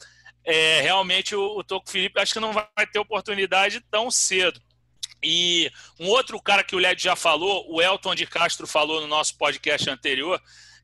[0.44, 4.62] é, realmente o, o Toco Felipe acho que não vai ter oportunidade tão cedo.
[5.24, 9.08] E um outro cara que o Led já falou, o Elton de Castro falou no
[9.08, 10.42] nosso podcast anterior,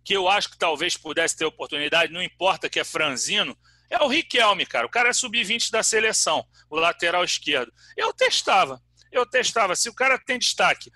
[0.08, 3.58] que eu acho que talvez pudesse ter oportunidade, não importa que é franzino,
[3.90, 4.88] é o Riquelme, cara.
[4.88, 7.74] O cara é sub-20 da seleção, o lateral esquerdo.
[7.98, 8.82] Eu testava,
[9.12, 9.76] eu testava.
[9.76, 10.90] Se o cara tem destaque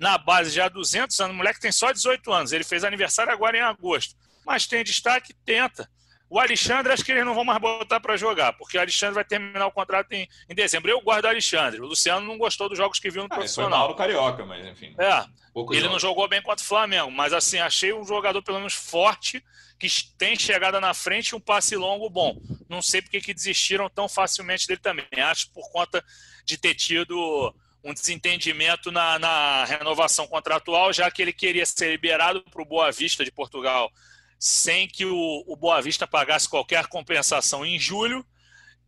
[0.00, 3.32] na base já há 200 anos, o moleque tem só 18 anos, ele fez aniversário
[3.32, 5.88] agora em agosto, mas tem destaque, tenta.
[6.28, 9.24] O Alexandre, acho que eles não vão mais botar para jogar, porque o Alexandre vai
[9.24, 10.90] terminar o contrato em, em dezembro.
[10.90, 11.80] Eu guardo o Alexandre.
[11.80, 13.78] O Luciano não gostou dos jogos que viu no ah, profissional.
[13.78, 14.94] Foi mal Carioca, mas enfim.
[14.98, 15.24] É.
[15.54, 15.92] ele jogo.
[15.92, 19.42] não jogou bem contra o Flamengo, mas assim, achei um jogador pelo menos forte,
[19.78, 22.40] que tem chegada na frente e um passe longo bom.
[22.68, 25.06] Não sei porque que desistiram tão facilmente dele também.
[25.22, 26.04] Acho por conta
[26.44, 27.54] de ter tido
[27.84, 32.90] um desentendimento na, na renovação contratual, já que ele queria ser liberado para o Boa
[32.90, 33.92] Vista de Portugal
[34.38, 38.24] sem que o, o Boa Vista pagasse qualquer compensação em julho,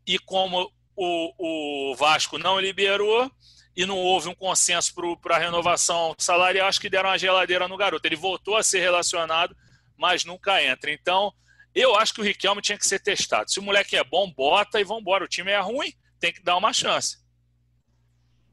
[0.06, 3.30] e como o, o Vasco não liberou
[3.76, 4.92] e não houve um consenso
[5.22, 8.04] para a renovação salarial, acho que deram uma geladeira no garoto.
[8.06, 9.54] Ele voltou a ser relacionado,
[9.96, 10.90] mas nunca entra.
[10.90, 11.32] Então,
[11.74, 13.50] eu acho que o Riquelme tinha que ser testado.
[13.50, 15.24] Se o moleque é bom, bota e vambora.
[15.24, 17.18] O time é ruim, tem que dar uma chance.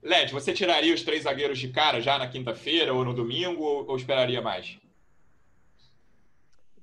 [0.03, 3.89] Led, você tiraria os três zagueiros de cara já na quinta-feira ou no domingo ou,
[3.89, 4.77] ou esperaria mais?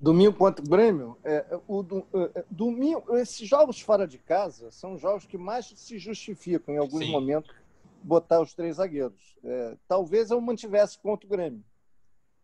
[0.03, 4.99] Domingo contra o Grêmio, é, o, é, é, domingo, esses jogos fora de casa são
[4.99, 7.13] jogos que mais se justificam em alguns Sim.
[7.13, 7.55] momentos
[8.03, 9.39] botar os três zagueiros.
[9.45, 11.65] É, talvez eu mantivesse contra o Grêmio.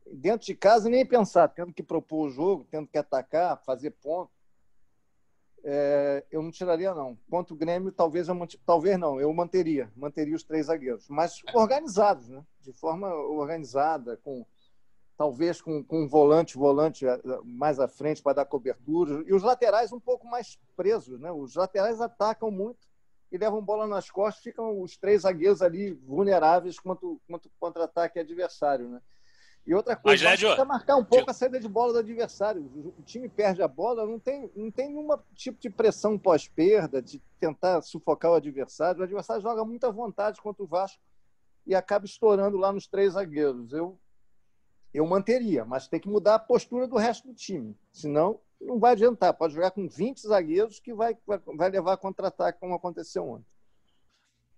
[0.06, 4.30] Dentro de casa, nem pensar, tendo que propor o jogo, tendo que atacar, fazer ponto.
[5.64, 7.18] É, eu não tiraria, não.
[7.28, 12.28] Contra o Grêmio, talvez eu talvez não, eu manteria, manteria os três zagueiros, mas organizados,
[12.28, 12.40] né?
[12.62, 14.46] De forma organizada, com
[15.18, 19.42] talvez com, com um volante, volante eh, mais à frente para dar cobertura, e os
[19.42, 21.18] laterais um pouco mais presos.
[21.18, 21.30] Né?
[21.32, 22.86] Os laterais atacam muito
[23.32, 28.88] e levam bola nas costas, ficam os três zagueiros ali vulneráveis quanto, quanto contra-ataque adversário.
[28.88, 29.00] Né?
[29.66, 32.62] E outra coisa, Mas, precisa marcar um pouco a saída de bola do adversário.
[32.96, 37.20] O time perde a bola, não tem, não tem nenhum tipo de pressão pós-perda, de
[37.40, 39.00] tentar sufocar o adversário.
[39.00, 41.02] O adversário joga muita vontade contra o Vasco
[41.66, 43.72] e acaba estourando lá nos três zagueiros.
[43.72, 43.98] Eu
[44.92, 47.76] eu manteria, mas tem que mudar a postura do resto do time.
[47.92, 49.34] Senão, não vai adiantar.
[49.34, 51.16] Pode jogar com 20 zagueiros que vai,
[51.56, 53.46] vai levar contra-ataque, como aconteceu ontem.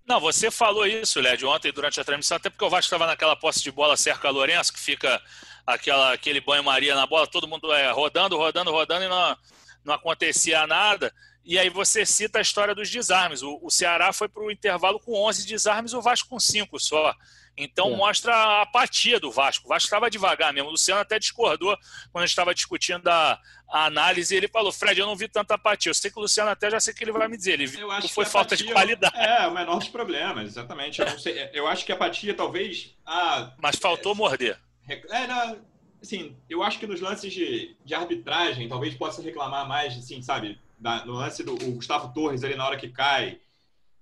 [0.07, 3.37] Não, você falou isso, Led, ontem durante a transmissão, até porque o Vasco estava naquela
[3.37, 5.21] posse de bola cerca a Lourenço, que fica
[5.67, 9.37] aquela, aquele banho-maria na bola, todo mundo é, rodando, rodando, rodando e não,
[9.85, 11.13] não acontecia nada.
[11.45, 13.43] E aí você cita a história dos desarmes.
[13.43, 17.15] O, o Ceará foi para o intervalo com 11 desarmes, o Vasco com 5 só.
[17.63, 17.97] Então é.
[17.97, 19.67] mostra a apatia do Vasco.
[19.67, 20.69] O Vasco estava devagar mesmo.
[20.69, 21.77] O Luciano até discordou
[22.13, 23.39] quando a gente estava discutindo a,
[23.71, 24.35] a, análise.
[24.35, 25.91] Ele falou: Fred, eu não vi tanta apatia.
[25.91, 27.53] Eu sei que o Luciano até já sei que ele vai me dizer.
[27.53, 29.17] Ele viu que foi falta de qualidade.
[29.17, 31.01] É, o menor dos problemas, exatamente.
[31.01, 32.95] Eu, sei, eu acho que a apatia talvez.
[33.07, 34.61] Ah, Mas faltou é, morder.
[34.89, 35.59] É, não,
[36.03, 40.59] assim, eu acho que nos lances de, de arbitragem talvez possa reclamar mais, assim, sabe?
[40.79, 43.39] Da, no lance do Gustavo Torres ali na hora que cai.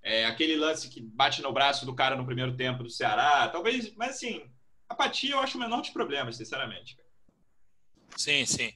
[0.01, 3.93] É, aquele lance que bate no braço do cara no primeiro tempo do Ceará, talvez,
[3.95, 4.49] mas assim,
[4.87, 6.97] apatia eu acho o menor dos problemas, sinceramente.
[8.15, 8.73] Sim, sim.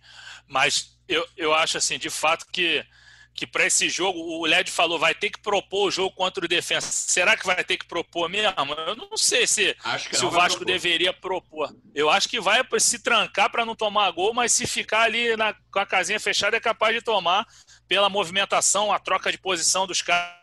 [0.48, 2.86] Mas eu, eu acho assim, de fato, que
[3.34, 6.48] que para esse jogo, o Led falou, vai ter que propor o jogo contra o
[6.48, 6.88] Defensa.
[6.92, 8.54] Será que vai ter que propor mesmo?
[8.86, 9.76] Eu não sei se,
[10.12, 10.66] se o Vasco propor.
[10.66, 11.76] deveria propor.
[11.96, 15.56] Eu acho que vai se trancar para não tomar gol, mas se ficar ali na,
[15.72, 17.46] com a casinha fechada, é capaz de tomar
[17.88, 20.43] pela movimentação, a troca de posição dos caras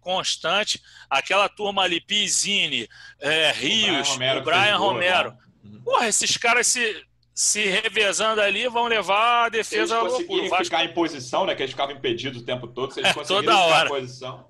[0.00, 0.80] constante.
[1.08, 2.88] Aquela turma ali, Pizzini,
[3.20, 4.40] é, Rios, o Brian Romero.
[4.40, 5.38] O Brian Romero.
[5.64, 5.80] Né?
[5.84, 7.04] Porra, esses caras se
[7.34, 10.64] se revezando ali, vão levar a defesa eles conseguirem Vasco...
[10.66, 11.54] ficar em posição, né?
[11.56, 12.94] Que eles ficavam impedidos o tempo todo.
[12.94, 13.86] Se eles é, conseguirem ficar hora.
[13.86, 14.46] em posição.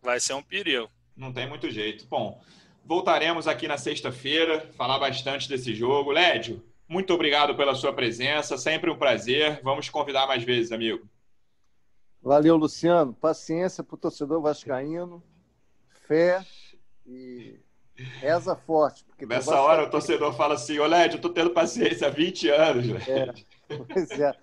[0.00, 0.88] Vai ser um perigo.
[1.16, 2.06] Não tem muito jeito.
[2.06, 2.40] Bom,
[2.84, 6.12] voltaremos aqui na sexta-feira, falar bastante desse jogo.
[6.12, 8.56] Lédio, muito obrigado pela sua presença.
[8.56, 9.60] Sempre um prazer.
[9.64, 11.08] Vamos convidar mais vezes, amigo.
[12.22, 13.14] Valeu, Luciano.
[13.14, 15.22] Paciência para o torcedor vascaíno.
[16.06, 16.44] Fé
[17.06, 17.58] e
[17.94, 19.04] Reza forte.
[19.04, 22.48] Porque Nessa hora o torcedor fala assim, ô Led, eu tô tendo paciência há 20
[22.48, 23.08] anos.
[23.08, 23.32] É,
[23.92, 24.34] pois é.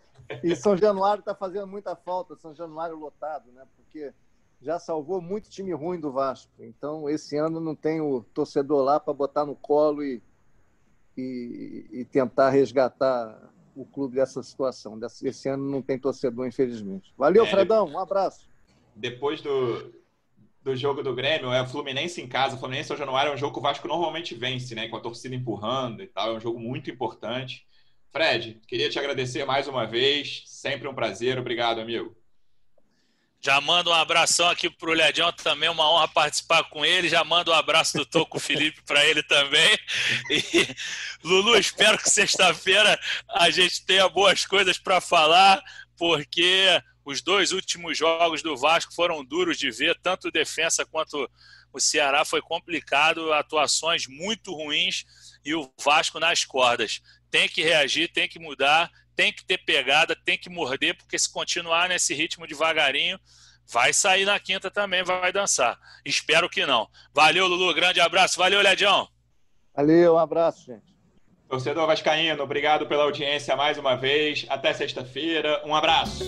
[0.44, 3.64] E São Januário está fazendo muita falta, São Januário lotado, né?
[3.76, 4.14] Porque
[4.62, 6.52] já salvou muito time ruim do Vasco.
[6.60, 10.22] Então, esse ano não tem o torcedor lá para botar no colo e,
[11.16, 13.52] e, e, tentar resgatar
[13.82, 15.00] o clube dessa situação.
[15.24, 17.14] Esse ano não tem torcedor, infelizmente.
[17.18, 17.88] Valeu, é, Fredão.
[17.88, 18.48] Um abraço.
[18.96, 19.94] Depois do,
[20.64, 22.56] do jogo do Grêmio é o Fluminense em casa.
[22.56, 24.88] O Fluminense São Januário é um jogo que o Vasco normalmente vence, né?
[24.88, 26.34] Com a torcida empurrando e tal.
[26.34, 27.66] É um jogo muito importante.
[28.12, 30.44] Fred, queria te agradecer mais uma vez.
[30.46, 31.38] Sempre um prazer.
[31.38, 32.16] Obrigado, amigo.
[33.48, 37.08] Já mando um abração aqui pro Ledião também, uma honra participar com ele.
[37.08, 39.80] Já mando um abraço do Toco Felipe para ele também.
[40.30, 40.68] E
[41.24, 45.64] Lulu, espero que sexta-feira a gente tenha boas coisas para falar,
[45.96, 46.68] porque
[47.06, 51.32] os dois últimos jogos do Vasco foram duros de ver, tanto defesa quanto
[51.72, 55.06] o Ceará foi complicado, atuações muito ruins
[55.46, 57.02] e o Vasco nas cordas.
[57.32, 61.30] Tem que reagir, tem que mudar, tem que ter pegada, tem que morder, porque se
[61.30, 63.20] continuar nesse ritmo devagarinho,
[63.68, 65.78] vai sair na quinta também, vai dançar.
[66.06, 66.88] Espero que não.
[67.12, 68.38] Valeu, Lulu, grande abraço.
[68.38, 69.08] Valeu, Ledião.
[69.76, 70.96] Valeu, um abraço, gente.
[71.50, 74.46] Torcedor Vascaíno, obrigado pela audiência mais uma vez.
[74.50, 75.64] Até sexta-feira.
[75.66, 76.24] Um abraço.